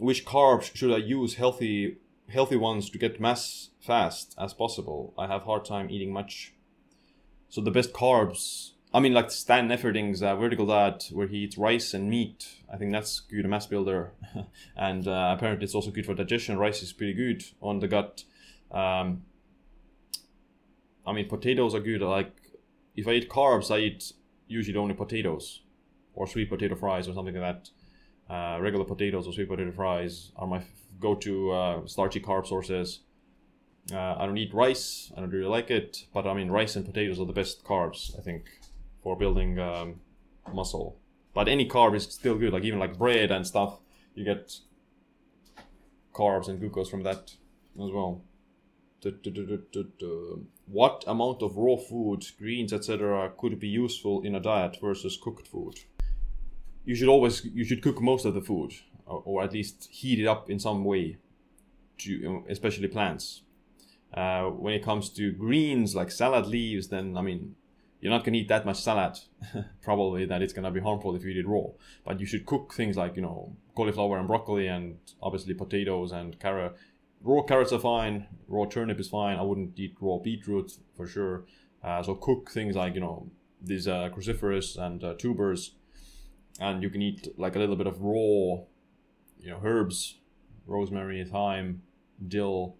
Which 0.00 0.26
carbs 0.26 0.74
should 0.74 0.92
I 0.92 0.96
use 0.96 1.34
healthy 1.34 1.98
healthy 2.28 2.56
ones 2.56 2.90
to 2.90 2.98
get 2.98 3.20
mass 3.20 3.70
fast 3.80 4.34
as 4.38 4.54
possible. 4.54 5.14
I 5.18 5.26
have 5.26 5.42
hard 5.42 5.64
time 5.64 5.90
eating 5.90 6.12
much. 6.12 6.54
So 7.48 7.60
the 7.60 7.70
best 7.70 7.92
carbs, 7.92 8.72
I 8.92 9.00
mean, 9.00 9.12
like 9.12 9.30
Stan 9.30 9.68
Efferding's 9.68 10.22
uh, 10.22 10.36
vertical 10.36 10.66
diet 10.66 11.10
where 11.12 11.26
he 11.26 11.38
eats 11.38 11.58
rice 11.58 11.94
and 11.94 12.08
meat. 12.08 12.46
I 12.72 12.76
think 12.76 12.92
that's 12.92 13.20
good, 13.20 13.44
a 13.44 13.48
mass 13.48 13.66
builder, 13.66 14.12
and 14.76 15.06
uh, 15.06 15.34
apparently 15.36 15.64
it's 15.64 15.74
also 15.74 15.90
good 15.90 16.06
for 16.06 16.14
digestion. 16.14 16.58
Rice 16.58 16.82
is 16.82 16.92
pretty 16.92 17.12
good 17.12 17.44
on 17.60 17.80
the 17.80 17.88
gut. 17.88 18.24
Um, 18.72 19.22
I 21.06 21.12
mean, 21.12 21.28
potatoes 21.28 21.74
are 21.74 21.80
good. 21.80 22.00
Like, 22.00 22.32
if 22.96 23.06
I 23.06 23.12
eat 23.12 23.28
carbs, 23.28 23.72
I 23.74 23.78
eat 23.80 24.12
usually 24.48 24.78
only 24.78 24.94
potatoes 24.94 25.60
or 26.14 26.26
sweet 26.26 26.48
potato 26.48 26.74
fries 26.74 27.08
or 27.08 27.14
something 27.14 27.34
like 27.34 27.64
that. 28.28 28.32
Uh, 28.32 28.58
regular 28.60 28.84
potatoes 28.84 29.26
or 29.26 29.32
sweet 29.32 29.48
potato 29.48 29.70
fries 29.70 30.32
are 30.36 30.46
my 30.46 30.62
go 31.04 31.14
to 31.14 31.52
uh, 31.52 31.86
starchy 31.86 32.20
carb 32.20 32.46
sources. 32.46 33.00
Uh, 33.92 34.14
I 34.18 34.24
don't 34.24 34.38
eat 34.38 34.54
rice. 34.54 35.12
I 35.14 35.20
don't 35.20 35.30
really 35.30 35.54
like 35.58 35.70
it, 35.70 36.06
but 36.14 36.26
I 36.26 36.32
mean, 36.32 36.50
rice 36.50 36.74
and 36.76 36.84
potatoes 36.86 37.20
are 37.20 37.26
the 37.26 37.40
best 37.40 37.62
carbs 37.62 38.18
I 38.18 38.22
think 38.22 38.42
for 39.02 39.14
building 39.14 39.58
um, 39.58 40.00
muscle. 40.52 40.96
But 41.34 41.46
any 41.48 41.68
carb 41.68 41.94
is 41.94 42.04
still 42.04 42.36
good. 42.36 42.52
Like 42.54 42.64
even 42.64 42.78
like 42.78 42.96
bread 42.98 43.30
and 43.30 43.46
stuff, 43.46 43.80
you 44.14 44.24
get 44.24 44.44
carbs 46.14 46.48
and 46.48 46.58
glucose 46.58 46.88
from 46.88 47.02
that 47.02 47.22
as 47.84 47.90
well. 47.96 48.22
What 50.66 51.04
amount 51.06 51.42
of 51.42 51.58
raw 51.58 51.76
food, 51.76 52.24
greens, 52.38 52.72
etc., 52.72 53.32
could 53.36 53.60
be 53.60 53.68
useful 53.68 54.22
in 54.22 54.34
a 54.34 54.40
diet 54.40 54.78
versus 54.80 55.18
cooked 55.22 55.46
food? 55.46 55.74
You 56.86 56.94
should 56.94 57.10
always 57.14 57.44
you 57.44 57.64
should 57.64 57.82
cook 57.82 58.00
most 58.00 58.24
of 58.24 58.32
the 58.32 58.40
food 58.50 58.72
or, 59.06 59.22
or 59.24 59.42
at 59.42 59.52
least 59.52 59.88
heat 59.90 60.18
it 60.18 60.26
up 60.26 60.50
in 60.50 60.58
some 60.58 60.84
way, 60.84 61.18
to 61.98 62.44
especially 62.48 62.88
plants. 62.88 63.42
Uh, 64.12 64.44
when 64.44 64.74
it 64.74 64.84
comes 64.84 65.10
to 65.10 65.32
greens 65.32 65.94
like 65.94 66.10
salad 66.10 66.46
leaves, 66.46 66.88
then 66.88 67.16
I 67.16 67.22
mean, 67.22 67.56
you're 68.00 68.12
not 68.12 68.24
gonna 68.24 68.36
eat 68.36 68.48
that 68.48 68.64
much 68.64 68.80
salad. 68.80 69.18
Probably 69.82 70.24
that 70.26 70.42
it's 70.42 70.52
gonna 70.52 70.70
be 70.70 70.80
harmful 70.80 71.16
if 71.16 71.24
you 71.24 71.30
eat 71.30 71.38
it 71.38 71.48
raw. 71.48 71.64
But 72.04 72.20
you 72.20 72.26
should 72.26 72.46
cook 72.46 72.72
things 72.74 72.96
like 72.96 73.16
you 73.16 73.22
know 73.22 73.56
cauliflower 73.74 74.18
and 74.18 74.28
broccoli, 74.28 74.68
and 74.68 74.98
obviously 75.20 75.54
potatoes 75.54 76.12
and 76.12 76.38
carrot. 76.38 76.76
Raw 77.22 77.42
carrots 77.42 77.72
are 77.72 77.80
fine. 77.80 78.26
Raw 78.46 78.66
turnip 78.66 79.00
is 79.00 79.08
fine. 79.08 79.38
I 79.38 79.42
wouldn't 79.42 79.78
eat 79.78 79.96
raw 80.00 80.18
beetroot 80.18 80.72
for 80.94 81.06
sure. 81.06 81.44
Uh, 81.82 82.02
so 82.02 82.14
cook 82.14 82.50
things 82.50 82.76
like 82.76 82.94
you 82.94 83.00
know 83.00 83.30
these 83.60 83.88
uh, 83.88 84.10
cruciferous 84.14 84.76
and 84.78 85.02
uh, 85.02 85.14
tubers, 85.14 85.74
and 86.60 86.82
you 86.82 86.90
can 86.90 87.02
eat 87.02 87.28
like 87.36 87.56
a 87.56 87.58
little 87.58 87.76
bit 87.76 87.86
of 87.86 88.00
raw, 88.00 88.64
you 89.44 89.50
know, 89.50 89.60
herbs, 89.62 90.16
rosemary, 90.66 91.22
thyme, 91.24 91.82
dill, 92.26 92.76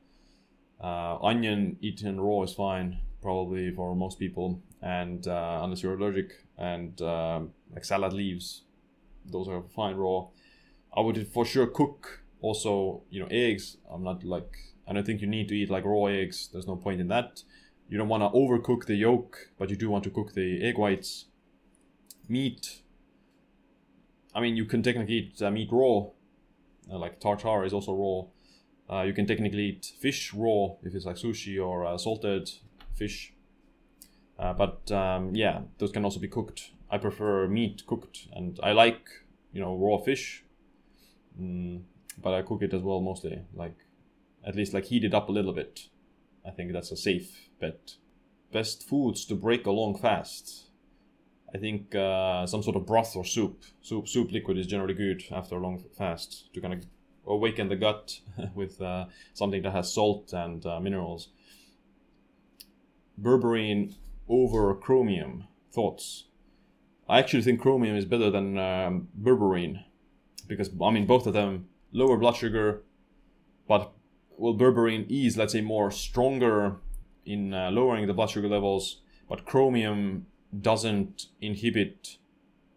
uh, 0.83 1.18
onion 1.22 1.77
eaten 1.81 2.18
raw 2.20 2.42
is 2.42 2.55
fine 2.55 2.98
probably 3.20 3.70
for 3.70 3.94
most 3.94 4.18
people, 4.18 4.61
and 4.83 5.29
uh, 5.29 5.61
unless 5.62 5.83
you're 5.83 5.94
allergic, 5.94 6.33
and 6.57 7.00
um 7.03 7.50
like 7.72 7.85
salad 7.85 8.12
leaves, 8.12 8.62
those 9.27 9.48
are 9.48 9.62
fine 9.74 9.96
raw. 9.96 10.27
I 10.96 11.00
would 11.00 11.29
for 11.33 11.44
sure 11.44 11.66
cook 11.66 12.22
also, 12.40 13.03
you 13.11 13.20
know, 13.20 13.29
eggs. 13.31 13.77
I'm 13.92 14.03
not 14.03 14.24
like 14.24 14.57
I 14.87 14.92
don't 14.92 15.05
think 15.05 15.20
you 15.20 15.27
need 15.27 15.48
to 15.48 15.55
eat 15.55 15.70
like 15.70 15.85
raw 15.85 16.05
eggs. 16.07 16.48
There's 16.53 16.66
no 16.66 16.77
point 16.77 17.00
in 17.00 17.09
that. 17.09 17.42
You 17.88 17.98
don't 17.98 18.09
want 18.09 18.22
to 18.22 18.31
overcook 18.38 18.87
the 18.87 18.94
yolk, 18.94 19.37
but 19.59 19.68
you 19.70 19.77
do 19.77 19.90
want 19.90 20.05
to 20.05 20.11
cook 20.11 20.33
the 20.33 20.62
egg 20.62 20.79
whites. 20.79 21.27
Meat. 22.29 22.81
I 24.35 24.40
mean, 24.40 24.57
you 24.57 24.64
can 24.64 24.83
technically 24.83 25.14
eat 25.14 25.42
uh, 25.42 25.50
meat 25.50 25.68
raw, 25.70 26.07
like 26.88 27.20
tartar 27.20 27.64
is 27.64 27.73
also 27.73 27.94
raw. 27.94 28.97
Uh, 28.97 29.03
you 29.03 29.12
can 29.12 29.27
technically 29.27 29.64
eat 29.64 29.92
fish 29.99 30.35
raw 30.35 30.68
if 30.83 30.94
it's 30.94 31.07
like 31.07 31.16
sushi 31.16 31.64
or 31.64 31.87
uh, 31.87 31.97
salted 31.97 32.51
fish. 32.94 33.33
Uh, 34.38 34.53
but 34.53 34.90
um, 34.92 35.35
yeah, 35.35 35.61
those 35.79 35.92
can 35.92 36.05
also 36.05 36.20
be 36.20 36.29
cooked. 36.29 36.73
I 36.90 36.99
prefer 36.99 37.49
meat 37.49 37.87
cooked, 37.87 38.29
and 38.33 38.59
I 38.62 38.73
like 38.73 39.09
you 39.53 39.61
know 39.61 39.77
raw 39.77 39.99
fish. 39.99 40.44
Mm, 41.40 41.83
but 42.20 42.35
I 42.35 42.42
cook 42.42 42.62
it 42.62 42.75
as 42.75 42.83
well 42.83 43.01
mostly, 43.01 43.40
like 43.55 43.77
at 44.47 44.55
least 44.55 44.75
like 44.75 44.85
heat 44.87 45.05
it 45.05 45.14
up 45.14 45.29
a 45.29 45.33
little 45.33 45.53
bit. 45.53 45.88
I 46.47 46.51
think 46.51 46.73
that's 46.73 46.90
a 46.90 46.97
safe 46.97 47.49
bet. 47.61 47.94
Best 48.53 48.88
foods 48.88 49.25
to 49.27 49.35
break 49.35 49.66
a 49.66 49.70
long 49.70 49.99
fast. 49.99 50.68
I 51.54 51.58
think 51.58 51.94
uh, 51.94 52.46
some 52.46 52.62
sort 52.62 52.76
of 52.76 52.84
broth 52.84 53.14
or 53.14 53.24
soup. 53.24 53.62
Soup 53.80 54.08
soup 54.08 54.32
liquid 54.32 54.58
is 54.58 54.66
generally 54.66 54.94
good 54.94 55.22
after 55.30 55.56
a 55.56 55.60
long 55.60 55.82
fast 55.96 56.52
to 56.52 56.60
kind 56.60 56.74
of 56.74 56.84
awaken 57.26 57.68
the 57.68 57.76
gut 57.76 58.20
with 58.54 58.80
uh, 58.82 59.06
something 59.34 59.62
that 59.62 59.72
has 59.72 59.92
salt 59.92 60.32
and 60.32 60.66
uh, 60.66 60.80
minerals. 60.80 61.28
Berberine 63.20 63.94
over 64.28 64.74
chromium. 64.74 65.44
Thoughts? 65.72 66.24
I 67.08 67.18
actually 67.18 67.42
think 67.42 67.60
chromium 67.60 67.96
is 67.96 68.04
better 68.04 68.30
than 68.30 68.58
um, 68.58 69.08
berberine 69.20 69.84
because 70.48 70.70
I 70.82 70.90
mean 70.90 71.06
both 71.06 71.26
of 71.26 71.34
them 71.34 71.68
lower 71.92 72.16
blood 72.16 72.36
sugar, 72.36 72.82
but 73.68 73.92
well 74.36 74.54
berberine 74.54 75.06
is 75.08 75.36
let's 75.36 75.52
say 75.52 75.60
more 75.60 75.90
stronger 75.90 76.76
in 77.26 77.54
uh, 77.54 77.70
lowering 77.70 78.06
the 78.06 78.14
blood 78.14 78.30
sugar 78.30 78.48
levels, 78.48 79.02
but 79.28 79.44
chromium 79.44 80.26
doesn't 80.60 81.26
inhibit 81.40 82.18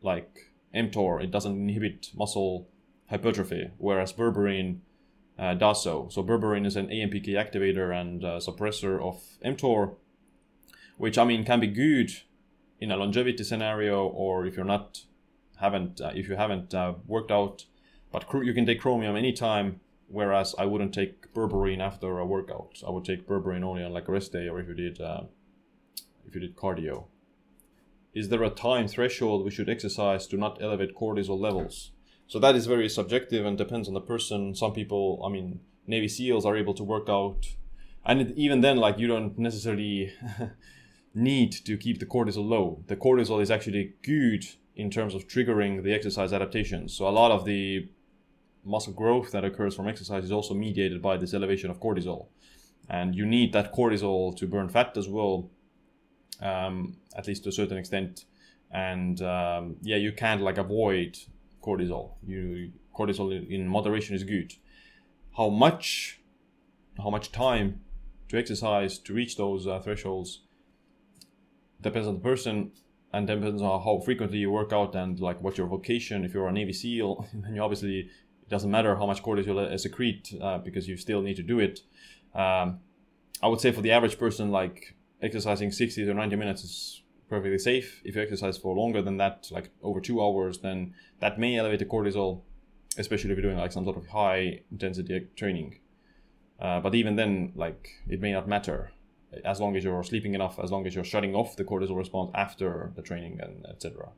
like 0.01 0.51
mTOR. 0.73 1.23
It 1.23 1.31
doesn't 1.31 1.55
inhibit 1.55 2.11
muscle 2.15 2.67
hypertrophy, 3.09 3.71
whereas 3.77 4.13
berberine 4.13 4.79
uh, 5.39 5.53
does 5.53 5.83
so. 5.83 6.07
So 6.11 6.23
berberine 6.23 6.65
is 6.65 6.75
an 6.75 6.87
AMPK 6.87 7.29
activator 7.29 7.99
and 7.99 8.23
uh, 8.23 8.39
suppressor 8.39 9.01
of 9.01 9.21
mTOR, 9.45 9.95
which 10.97 11.17
I 11.17 11.23
mean 11.23 11.45
can 11.45 11.59
be 11.59 11.67
good 11.67 12.11
in 12.79 12.91
a 12.91 12.97
longevity 12.97 13.43
scenario, 13.43 14.07
or 14.07 14.45
if 14.45 14.55
you're 14.55 14.65
not 14.65 15.01
haven't 15.57 15.99
uh, 16.01 16.11
if 16.15 16.27
you 16.27 16.35
haven't 16.35 16.73
uh, 16.73 16.93
worked 17.05 17.31
out, 17.31 17.65
but 18.11 18.25
you 18.43 18.53
can 18.53 18.65
take 18.65 18.81
chromium 18.81 19.15
anytime. 19.15 19.79
Whereas 20.09 20.55
I 20.57 20.65
wouldn't 20.65 20.93
take 20.93 21.33
berberine 21.33 21.81
after 21.81 22.17
a 22.17 22.25
workout. 22.25 22.81
I 22.87 22.91
would 22.91 23.03
take 23.03 23.27
berberine 23.27 23.63
only 23.63 23.83
on 23.83 23.91
like 23.91 24.07
rest 24.07 24.31
day 24.31 24.47
or 24.47 24.57
if 24.61 24.67
you 24.69 24.73
did 24.73 25.01
uh, 25.01 25.23
if 26.25 26.33
you 26.33 26.39
did 26.39 26.55
cardio. 26.55 27.07
Is 28.17 28.29
there 28.29 28.43
a 28.43 28.49
time 28.49 28.87
threshold 28.87 29.45
we 29.45 29.51
should 29.51 29.69
exercise 29.69 30.25
to 30.25 30.37
not 30.37 30.59
elevate 30.59 30.95
cortisol 30.95 31.39
levels? 31.39 31.91
So 32.25 32.39
that 32.39 32.55
is 32.55 32.65
very 32.65 32.89
subjective 32.89 33.45
and 33.45 33.55
depends 33.55 33.87
on 33.87 33.93
the 33.93 34.01
person. 34.01 34.55
Some 34.55 34.73
people, 34.73 35.21
I 35.23 35.29
mean, 35.29 35.59
Navy 35.85 36.07
SEALs 36.07 36.43
are 36.43 36.57
able 36.57 36.73
to 36.73 36.83
work 36.83 37.09
out, 37.09 37.45
and 38.03 38.21
it, 38.21 38.33
even 38.35 38.61
then, 38.61 38.77
like 38.77 38.97
you 38.97 39.05
don't 39.05 39.37
necessarily 39.37 40.13
need 41.13 41.51
to 41.67 41.77
keep 41.77 41.99
the 41.99 42.07
cortisol 42.07 42.49
low. 42.49 42.83
The 42.87 42.95
cortisol 42.95 43.39
is 43.39 43.51
actually 43.51 43.93
good 44.01 44.45
in 44.75 44.89
terms 44.89 45.13
of 45.13 45.27
triggering 45.27 45.83
the 45.83 45.93
exercise 45.93 46.33
adaptations. 46.33 46.97
So 46.97 47.07
a 47.07 47.13
lot 47.21 47.29
of 47.29 47.45
the 47.45 47.87
muscle 48.65 48.93
growth 48.93 49.31
that 49.31 49.45
occurs 49.45 49.75
from 49.75 49.87
exercise 49.87 50.23
is 50.23 50.31
also 50.31 50.55
mediated 50.55 51.03
by 51.03 51.17
this 51.17 51.35
elevation 51.35 51.69
of 51.69 51.79
cortisol, 51.79 52.29
and 52.89 53.13
you 53.13 53.27
need 53.27 53.53
that 53.53 53.75
cortisol 53.75 54.35
to 54.37 54.47
burn 54.47 54.69
fat 54.69 54.97
as 54.97 55.07
well, 55.07 55.51
um, 56.41 56.97
at 57.15 57.27
least 57.27 57.43
to 57.43 57.49
a 57.49 57.51
certain 57.51 57.77
extent. 57.77 58.25
And 58.71 59.21
um, 59.21 59.77
yeah, 59.81 59.97
you 59.97 60.11
can't 60.11 60.41
like 60.41 60.57
avoid 60.57 61.17
cortisol. 61.61 62.13
You 62.25 62.71
cortisol 62.95 63.49
in 63.49 63.67
moderation 63.67 64.15
is 64.15 64.23
good. 64.23 64.53
How 65.37 65.49
much, 65.49 66.19
how 66.97 67.09
much 67.09 67.31
time 67.31 67.81
to 68.29 68.37
exercise 68.37 68.97
to 68.99 69.13
reach 69.13 69.37
those 69.37 69.67
uh, 69.67 69.79
thresholds 69.79 70.41
depends 71.81 72.07
on 72.07 72.15
the 72.15 72.19
person 72.19 72.71
and 73.13 73.27
depends 73.27 73.61
on 73.61 73.81
how 73.81 73.99
frequently 74.03 74.39
you 74.39 74.51
work 74.51 74.73
out 74.73 74.95
and 74.95 75.19
like 75.19 75.41
what 75.41 75.57
your 75.57 75.67
vocation. 75.67 76.25
If 76.25 76.33
you're 76.33 76.47
a 76.47 76.51
Navy 76.51 76.73
SEAL, 76.73 77.27
then 77.33 77.55
you 77.55 77.61
obviously 77.61 77.99
it 77.99 78.49
doesn't 78.49 78.71
matter 78.71 78.95
how 78.95 79.05
much 79.05 79.23
cortisol 79.23 79.79
secrete 79.79 80.33
uh, 80.41 80.57
because 80.57 80.87
you 80.87 80.97
still 80.97 81.21
need 81.21 81.35
to 81.35 81.43
do 81.43 81.59
it. 81.59 81.81
Um, 82.33 82.79
I 83.41 83.47
would 83.47 83.61
say 83.61 83.71
for 83.71 83.81
the 83.81 83.91
average 83.91 84.17
person, 84.17 84.51
like 84.51 84.95
exercising 85.21 85.71
60 85.71 86.05
to 86.05 86.13
90 86.13 86.35
minutes 86.35 86.63
is 86.63 87.01
perfectly 87.29 87.57
safe. 87.57 88.01
If 88.03 88.15
you 88.15 88.21
exercise 88.21 88.57
for 88.57 88.75
longer 88.75 89.01
than 89.01 89.17
that, 89.17 89.47
like 89.51 89.69
over 89.81 89.99
two 89.99 90.21
hours, 90.21 90.59
then 90.59 90.93
that 91.19 91.39
may 91.39 91.57
elevate 91.57 91.79
the 91.79 91.85
cortisol, 91.85 92.41
especially 92.97 93.31
if 93.31 93.37
you're 93.37 93.49
doing 93.49 93.57
like 93.57 93.71
some 93.71 93.83
sort 93.83 93.97
of 93.97 94.07
high 94.07 94.61
intensity 94.71 95.27
training. 95.35 95.79
Uh, 96.59 96.79
but 96.79 96.95
even 96.95 97.15
then, 97.15 97.51
like 97.55 97.89
it 98.07 98.19
may 98.19 98.31
not 98.31 98.47
matter 98.47 98.91
as 99.43 99.59
long 99.59 99.75
as 99.75 99.83
you're 99.83 100.03
sleeping 100.03 100.33
enough, 100.33 100.57
as 100.59 100.71
long 100.71 100.87
as 100.87 100.95
you're 100.95 101.03
shutting 101.03 101.35
off 101.35 101.55
the 101.55 101.63
cortisol 101.63 101.97
response 101.97 102.31
after 102.33 102.91
the 102.95 103.01
training 103.01 103.39
and 103.41 103.65
etc. 103.67 104.09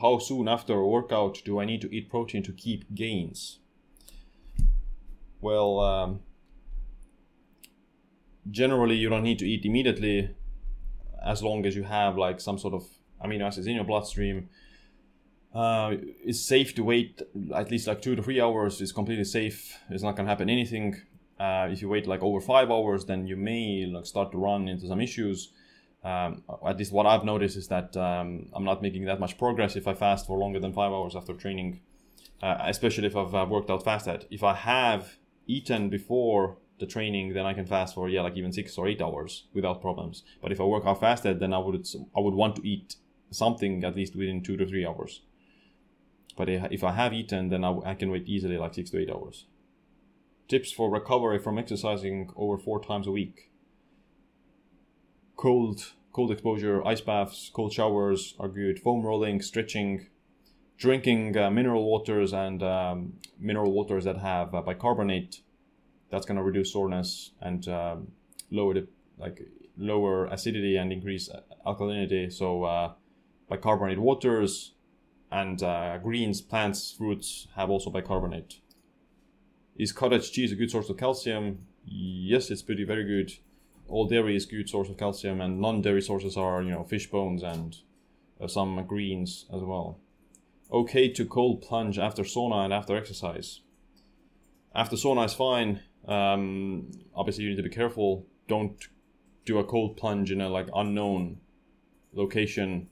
How 0.00 0.18
soon 0.18 0.48
after 0.48 0.74
a 0.74 0.86
workout 0.86 1.40
do 1.44 1.60
I 1.60 1.64
need 1.64 1.80
to 1.82 1.94
eat 1.94 2.10
protein 2.10 2.42
to 2.42 2.52
keep 2.52 2.92
gains? 2.94 3.60
Well, 5.40 5.78
um, 5.80 6.20
generally 8.50 8.96
you 8.96 9.08
don't 9.08 9.22
need 9.22 9.38
to 9.38 9.48
eat 9.48 9.64
immediately 9.64 10.30
as 11.24 11.42
long 11.42 11.64
as 11.66 11.74
you 11.74 11.84
have 11.84 12.16
like 12.16 12.40
some 12.40 12.58
sort 12.58 12.74
of 12.74 12.84
amino 13.24 13.46
acids 13.46 13.66
in 13.66 13.74
your 13.74 13.84
bloodstream. 13.84 14.48
Uh, 15.54 15.94
it's 16.24 16.40
safe 16.40 16.74
to 16.74 16.82
wait 16.82 17.22
at 17.54 17.70
least 17.70 17.86
like 17.86 18.02
two 18.02 18.16
to 18.16 18.22
three 18.22 18.40
hours. 18.40 18.80
It's 18.80 18.92
completely 18.92 19.24
safe. 19.24 19.78
It's 19.88 20.02
not 20.02 20.16
gonna 20.16 20.28
happen 20.28 20.50
anything. 20.50 20.96
Uh, 21.38 21.68
if 21.70 21.80
you 21.80 21.88
wait 21.88 22.06
like 22.06 22.22
over 22.22 22.40
five 22.40 22.70
hours, 22.70 23.04
then 23.06 23.26
you 23.26 23.36
may 23.36 23.86
like 23.86 24.06
start 24.06 24.32
to 24.32 24.38
run 24.38 24.68
into 24.68 24.86
some 24.88 25.00
issues. 25.00 25.52
Um, 26.02 26.42
at 26.66 26.76
least 26.76 26.92
what 26.92 27.06
I've 27.06 27.24
noticed 27.24 27.56
is 27.56 27.68
that 27.68 27.96
um, 27.96 28.48
I'm 28.52 28.64
not 28.64 28.82
making 28.82 29.06
that 29.06 29.20
much 29.20 29.38
progress 29.38 29.74
if 29.74 29.88
I 29.88 29.94
fast 29.94 30.26
for 30.26 30.36
longer 30.36 30.60
than 30.60 30.72
five 30.72 30.92
hours 30.92 31.16
after 31.16 31.32
training, 31.32 31.80
uh, 32.42 32.58
especially 32.60 33.06
if 33.06 33.16
I've 33.16 33.34
uh, 33.34 33.46
worked 33.48 33.70
out 33.70 33.84
fasted. 33.84 34.26
If 34.30 34.42
I 34.42 34.54
have 34.54 35.16
eaten 35.46 35.88
before 35.88 36.58
the 36.78 36.86
training, 36.86 37.34
then 37.34 37.46
I 37.46 37.54
can 37.54 37.66
fast 37.66 37.94
for 37.94 38.08
yeah, 38.08 38.22
like 38.22 38.36
even 38.36 38.52
six 38.52 38.76
or 38.76 38.88
eight 38.88 39.00
hours 39.00 39.44
without 39.54 39.80
problems. 39.80 40.24
But 40.42 40.52
if 40.52 40.60
I 40.60 40.64
work 40.64 40.84
out 40.86 41.00
fasted, 41.00 41.40
then 41.40 41.52
I 41.52 41.58
would 41.58 41.86
I 42.16 42.20
would 42.20 42.34
want 42.34 42.56
to 42.56 42.68
eat 42.68 42.96
something 43.30 43.84
at 43.84 43.96
least 43.96 44.16
within 44.16 44.42
two 44.42 44.56
to 44.56 44.66
three 44.66 44.86
hours. 44.86 45.22
But 46.36 46.48
if 46.48 46.82
I 46.82 46.92
have 46.92 47.12
eaten, 47.12 47.48
then 47.48 47.64
I, 47.64 47.78
I 47.84 47.94
can 47.94 48.10
wait 48.10 48.26
easily 48.26 48.58
like 48.58 48.74
six 48.74 48.90
to 48.90 48.98
eight 48.98 49.10
hours. 49.10 49.46
Tips 50.48 50.72
for 50.72 50.90
recovery 50.90 51.38
from 51.38 51.58
exercising 51.58 52.30
over 52.36 52.58
four 52.58 52.82
times 52.82 53.06
a 53.06 53.12
week. 53.12 53.50
Cold 55.36 55.92
cold 56.12 56.30
exposure, 56.30 56.86
ice 56.86 57.00
baths, 57.00 57.50
cold 57.52 57.72
showers 57.72 58.34
are 58.38 58.48
good. 58.48 58.78
Foam 58.78 59.02
rolling, 59.02 59.42
stretching, 59.42 60.06
drinking 60.76 61.36
uh, 61.36 61.50
mineral 61.50 61.84
waters 61.84 62.32
and 62.32 62.62
um, 62.62 63.14
mineral 63.38 63.72
waters 63.72 64.04
that 64.04 64.18
have 64.18 64.54
uh, 64.54 64.62
bicarbonate 64.62 65.40
that's 66.10 66.26
going 66.26 66.36
to 66.36 66.42
reduce 66.42 66.72
soreness 66.72 67.32
and 67.40 67.66
um, 67.68 68.08
lower 68.50 68.74
the 68.74 68.86
like 69.18 69.40
lower 69.76 70.26
acidity 70.26 70.76
and 70.76 70.92
increase 70.92 71.28
alkalinity. 71.66 72.32
So 72.32 72.64
uh, 72.64 72.92
bicarbonate 73.48 73.98
waters 73.98 74.74
and 75.30 75.62
uh, 75.62 75.98
greens, 75.98 76.40
plants, 76.40 76.92
fruits 76.92 77.48
have 77.56 77.70
also 77.70 77.90
bicarbonate. 77.90 78.60
Is 79.76 79.92
cottage 79.92 80.30
cheese 80.30 80.52
a 80.52 80.54
good 80.54 80.70
source 80.70 80.88
of 80.88 80.96
calcium? 80.96 81.66
Yes, 81.84 82.50
it's 82.50 82.62
pretty 82.62 82.84
very 82.84 83.04
good. 83.04 83.32
All 83.88 84.06
dairy 84.06 84.36
is 84.36 84.46
good 84.46 84.68
source 84.68 84.88
of 84.88 84.96
calcium, 84.96 85.40
and 85.40 85.60
non-dairy 85.60 86.00
sources 86.00 86.36
are 86.36 86.62
you 86.62 86.70
know 86.70 86.84
fish 86.84 87.10
bones 87.10 87.42
and 87.42 87.76
uh, 88.40 88.46
some 88.46 88.84
greens 88.86 89.46
as 89.52 89.62
well. 89.62 89.98
Okay 90.72 91.08
to 91.12 91.24
cold 91.26 91.60
plunge 91.62 91.98
after 91.98 92.22
sauna 92.22 92.64
and 92.64 92.72
after 92.72 92.96
exercise. 92.96 93.60
After 94.74 94.96
sauna 94.96 95.26
is 95.26 95.34
fine 95.34 95.80
um, 96.08 96.90
obviously, 97.14 97.44
you 97.44 97.50
need 97.50 97.56
to 97.56 97.62
be 97.62 97.70
careful. 97.70 98.26
Don't 98.48 98.76
do 99.44 99.58
a 99.58 99.64
cold 99.64 99.96
plunge 99.96 100.30
in 100.30 100.40
a 100.40 100.48
like 100.48 100.68
unknown 100.74 101.38
location 102.12 102.88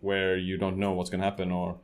where 0.00 0.36
you 0.36 0.56
don't 0.56 0.78
know 0.78 0.92
what's 0.92 1.10
going 1.10 1.20
to 1.20 1.24
happen 1.24 1.50
or 1.50 1.78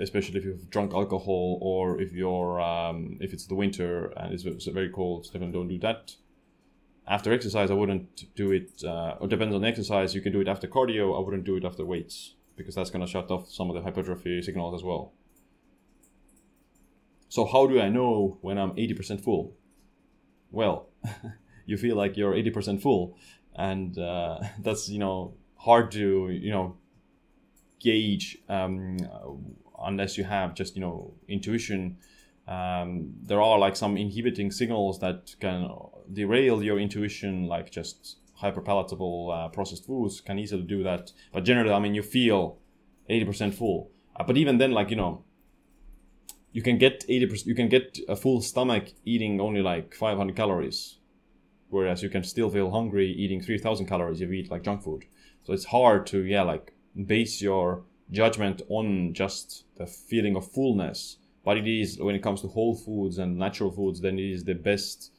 especially 0.00 0.36
if 0.38 0.44
you've 0.44 0.68
drunk 0.70 0.92
alcohol 0.92 1.58
or 1.62 2.00
if 2.00 2.12
you're 2.12 2.60
um, 2.60 3.16
if 3.20 3.32
it's 3.32 3.46
the 3.46 3.54
winter 3.54 4.12
and 4.16 4.34
it's, 4.34 4.44
it's 4.44 4.66
very 4.66 4.90
cold. 4.90 5.24
Definitely 5.24 5.52
don't 5.52 5.68
do 5.68 5.78
that. 5.78 6.14
After 7.06 7.32
exercise 7.32 7.70
i 7.70 7.74
wouldn't 7.74 8.34
do 8.34 8.52
it 8.52 8.82
uh, 8.84 9.14
or 9.20 9.28
depends 9.28 9.54
on 9.54 9.62
the 9.62 9.68
exercise. 9.68 10.14
You 10.14 10.20
can 10.20 10.32
do 10.32 10.40
it 10.40 10.48
after 10.48 10.66
cardio. 10.66 11.16
I 11.16 11.24
wouldn't 11.24 11.44
do 11.44 11.56
it 11.56 11.64
after 11.64 11.84
weights 11.84 12.34
because 12.56 12.74
that's 12.74 12.90
going 12.90 13.04
to 13.04 13.10
shut 13.10 13.30
off 13.30 13.50
some 13.50 13.70
of 13.70 13.76
the 13.76 13.82
hypertrophy 13.82 14.42
signals 14.42 14.74
as 14.74 14.84
well 14.84 15.12
so 17.28 17.44
how 17.44 17.66
do 17.66 17.80
i 17.80 17.88
know 17.88 18.38
when 18.40 18.58
i'm 18.58 18.72
80% 18.72 19.22
full? 19.22 19.54
Well 20.50 20.88
you 21.66 21.76
feel 21.76 21.96
like 21.96 22.16
you're 22.16 22.32
80% 22.32 22.80
full 22.80 23.16
and 23.58 23.98
uh, 23.98 24.38
that's 24.60 24.88
you 24.88 24.98
know 24.98 25.34
hard 25.56 25.90
to 25.92 26.30
you 26.30 26.50
know 26.50 26.76
gauge 27.80 28.38
um, 28.48 28.96
unless 29.84 30.16
you 30.16 30.24
have 30.24 30.54
just 30.54 30.74
you 30.74 30.80
know 30.80 31.14
intuition. 31.28 31.98
Um, 32.46 33.12
there 33.22 33.42
are 33.42 33.58
like 33.58 33.76
some 33.76 33.98
inhibiting 33.98 34.50
signals 34.50 35.00
that 35.00 35.36
can 35.38 35.68
derail 36.10 36.62
your 36.62 36.78
intuition 36.78 37.46
like 37.46 37.70
just 37.70 38.20
hyperpalatable 38.42 39.18
uh, 39.34 39.48
processed 39.48 39.84
foods 39.84 40.22
can 40.22 40.38
easily 40.38 40.62
do 40.62 40.82
that. 40.82 41.12
But 41.32 41.44
generally 41.44 41.72
i 41.72 41.78
mean 41.78 41.94
you 41.94 42.02
feel 42.02 42.58
80% 43.10 43.52
full. 43.54 43.90
Uh, 44.16 44.24
but 44.24 44.36
even 44.36 44.58
then 44.58 44.72
like 44.72 44.90
you 44.90 44.96
know 44.96 45.24
you 46.52 46.62
can 46.62 46.78
get 46.78 47.06
80% 47.08 47.46
you 47.46 47.54
can 47.54 47.68
get 47.68 47.98
a 48.08 48.16
full 48.16 48.40
stomach 48.40 48.92
eating 49.04 49.40
only 49.40 49.62
like 49.62 49.94
500 49.94 50.34
calories 50.34 50.98
whereas 51.70 52.02
you 52.02 52.08
can 52.08 52.24
still 52.24 52.50
feel 52.50 52.70
hungry 52.70 53.10
eating 53.10 53.40
3000 53.40 53.86
calories 53.86 54.20
if 54.20 54.28
you 54.28 54.34
eat 54.34 54.50
like 54.50 54.62
junk 54.62 54.82
food. 54.82 55.04
So 55.44 55.52
it's 55.52 55.66
hard 55.66 56.06
to 56.08 56.24
yeah 56.24 56.42
like 56.42 56.72
base 57.06 57.40
your 57.40 57.84
judgment 58.10 58.62
on 58.68 59.12
just 59.12 59.64
the 59.76 59.86
feeling 59.86 60.36
of 60.36 60.50
fullness. 60.50 61.18
But 61.44 61.58
it 61.58 61.66
is 61.66 61.98
when 61.98 62.14
it 62.14 62.22
comes 62.22 62.42
to 62.42 62.48
whole 62.48 62.74
foods 62.74 63.18
and 63.18 63.38
natural 63.38 63.70
foods 63.70 64.00
then 64.00 64.18
it 64.18 64.30
is 64.30 64.44
the 64.44 64.54
best 64.54 65.12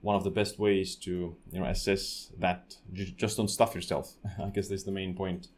one 0.00 0.16
of 0.16 0.24
the 0.24 0.30
best 0.30 0.58
ways 0.58 0.96
to 0.96 1.36
you 1.52 1.60
know 1.60 1.66
assess 1.66 2.32
that. 2.38 2.76
Just 2.92 3.36
don't 3.36 3.48
stuff 3.48 3.74
yourself. 3.74 4.14
I 4.42 4.50
guess 4.50 4.68
that's 4.68 4.84
the 4.84 4.92
main 4.92 5.14
point 5.14 5.48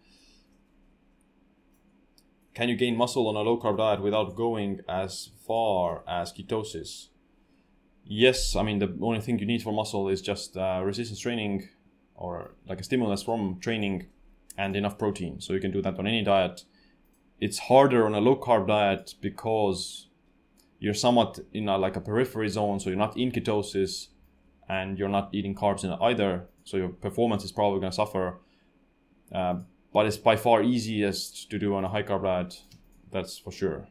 can 2.55 2.69
you 2.69 2.77
gain 2.77 2.97
muscle 2.97 3.29
on 3.29 3.37
a 3.37 3.41
low 3.41 3.59
carb 3.59 3.79
diet 3.79 4.01
without 4.03 4.37
going 4.37 4.81
as 4.89 5.31
far 5.47 6.03
as 6.09 6.33
ketosis 6.33 7.09
yes 8.05 8.57
i 8.57 8.63
mean 8.63 8.79
the 8.79 8.97
only 9.01 9.21
thing 9.21 9.39
you 9.39 9.47
need 9.47 9.63
for 9.63 9.73
muscle 9.73 10.09
is 10.09 10.21
just 10.21 10.57
uh, 10.57 10.81
resistance 10.85 11.21
training 11.21 11.69
or 12.15 12.55
like 12.69 12.81
a 12.81 12.85
stimulus 12.85 13.23
from 13.23 13.59
training 13.61 14.07
and 14.57 14.77
enough 14.77 14.99
protein. 14.99 15.41
So 15.41 15.53
you 15.53 15.61
can 15.61 15.71
do 15.71 15.83
that 15.83 15.99
on 15.99 16.07
any 16.07 16.23
diet. 16.23 16.65
It's 17.41 17.59
harder 17.59 18.07
on 18.07 18.15
a 18.15 18.21
low 18.21 18.37
carb 18.37 18.69
diet 18.69 19.15
because 19.21 20.09
you're 20.79 20.95
somewhat 20.95 21.41
in 21.53 21.69
a, 21.69 21.77
like 21.77 21.97
a 21.97 22.01
periphery 22.01 22.49
zone, 22.49 22.79
so 22.79 22.91
you're 22.91 22.99
not 22.99 23.17
in 23.17 23.33
ketosis 23.33 24.09
and 24.69 24.99
you're 24.99 25.09
not 25.09 25.31
eating 25.33 25.55
carbs 25.55 25.85
in 25.85 25.91
either. 25.93 26.47
So 26.65 26.77
your 26.77 26.89
performance 26.89 27.45
is 27.45 27.53
probably 27.53 27.81
going 27.81 27.91
to 27.91 27.97
suffer. 27.97 28.41
Uh, 29.33 29.57
but 29.95 30.05
it's 30.05 30.19
by 30.19 30.37
far 30.37 30.63
easiest 30.63 31.51
to 31.51 31.59
do 31.59 31.75
on 31.75 31.85
a 31.85 31.89
high 31.89 32.03
carb 32.03 32.25
diet. 32.25 32.61
That's 33.11 33.39
for 33.39 33.53
sure. 33.53 33.89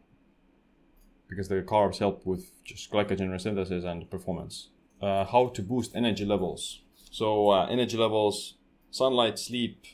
Because 1.29 1.47
the 1.47 1.63
carbs 1.63 1.97
help 1.97 2.25
with 2.25 2.63
just 2.63 2.91
glycogen 2.91 3.29
resynthesis 3.29 3.85
and 3.85 4.07
performance. 4.11 4.69
Uh, 5.01 5.25
how 5.25 5.47
to 5.47 5.61
boost 5.63 5.95
energy 5.95 6.25
levels. 6.25 6.81
So 7.09 7.49
uh, 7.49 7.67
energy 7.67 7.97
levels, 7.97 8.55
sunlight, 8.91 9.39
sleep, 9.39 9.85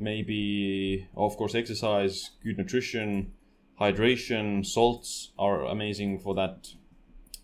maybe 0.00 1.06
of 1.14 1.36
course 1.36 1.54
exercise 1.54 2.30
good 2.42 2.56
nutrition 2.56 3.32
hydration 3.78 4.64
salts 4.64 5.32
are 5.38 5.66
amazing 5.66 6.18
for 6.18 6.34
that 6.34 6.68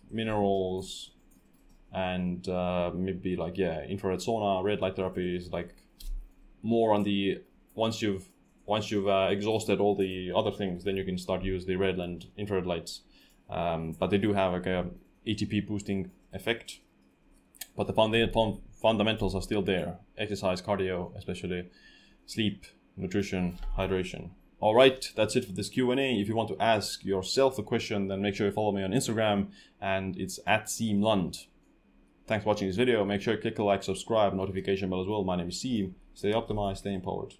minerals 0.09 1.11
and 1.93 2.49
uh, 2.49 2.89
maybe 2.93 3.35
like 3.35 3.57
yeah 3.57 3.83
infrared 3.83 4.19
sauna 4.19 4.63
red 4.63 4.81
light 4.81 4.95
therapy 4.95 5.35
is 5.35 5.51
like 5.51 5.75
more 6.63 6.93
on 6.93 7.03
the 7.03 7.39
once 7.77 8.01
you've 8.01 8.27
once 8.65 8.91
you've 8.91 9.07
uh, 9.07 9.27
exhausted 9.29 9.79
all 9.79 9.95
the 9.95 10.31
other 10.35 10.51
things 10.51 10.83
then 10.83 10.97
you 10.97 11.05
can 11.05 11.17
start 11.17 11.43
use 11.43 11.65
the 11.65 11.75
red 11.75 11.97
and 11.99 12.25
infrared 12.37 12.65
lights 12.65 13.01
um, 13.49 13.93
but 13.99 14.09
they 14.09 14.17
do 14.17 14.33
have 14.33 14.51
like 14.51 14.65
a 14.65 14.85
atp 15.25 15.65
boosting 15.67 16.11
effect 16.33 16.79
but 17.77 17.87
the 17.87 17.93
fund- 17.93 18.59
fundamentals 18.81 19.33
are 19.33 19.41
still 19.41 19.61
there 19.61 19.97
exercise 20.17 20.61
cardio 20.61 21.15
especially 21.17 21.69
sleep, 22.27 22.65
nutrition, 22.95 23.57
hydration. 23.77 24.29
All 24.59 24.75
right, 24.75 25.11
that's 25.15 25.35
it 25.35 25.45
for 25.45 25.53
this 25.53 25.69
Q&A. 25.69 26.19
If 26.19 26.27
you 26.27 26.35
want 26.35 26.49
to 26.49 26.61
ask 26.61 27.03
yourself 27.03 27.57
a 27.57 27.63
question, 27.63 28.07
then 28.07 28.21
make 28.21 28.35
sure 28.35 28.47
you 28.47 28.51
follow 28.51 28.71
me 28.71 28.83
on 28.83 28.91
Instagram 28.91 29.47
and 29.81 30.17
it's 30.17 30.39
at 30.45 30.65
Siim 30.65 31.47
Thanks 32.25 32.43
for 32.43 32.49
watching 32.49 32.67
this 32.67 32.75
video. 32.75 33.05
Make 33.05 33.21
sure 33.21 33.35
you 33.35 33.39
click 33.39 33.55
the 33.55 33.63
like, 33.63 33.83
subscribe, 33.83 34.33
notification 34.33 34.89
bell 34.89 35.01
as 35.01 35.07
well. 35.07 35.23
My 35.23 35.37
name 35.37 35.49
is 35.49 35.63
Siim. 35.63 35.93
Stay 36.13 36.33
optimized, 36.33 36.77
stay 36.77 36.93
empowered. 36.93 37.35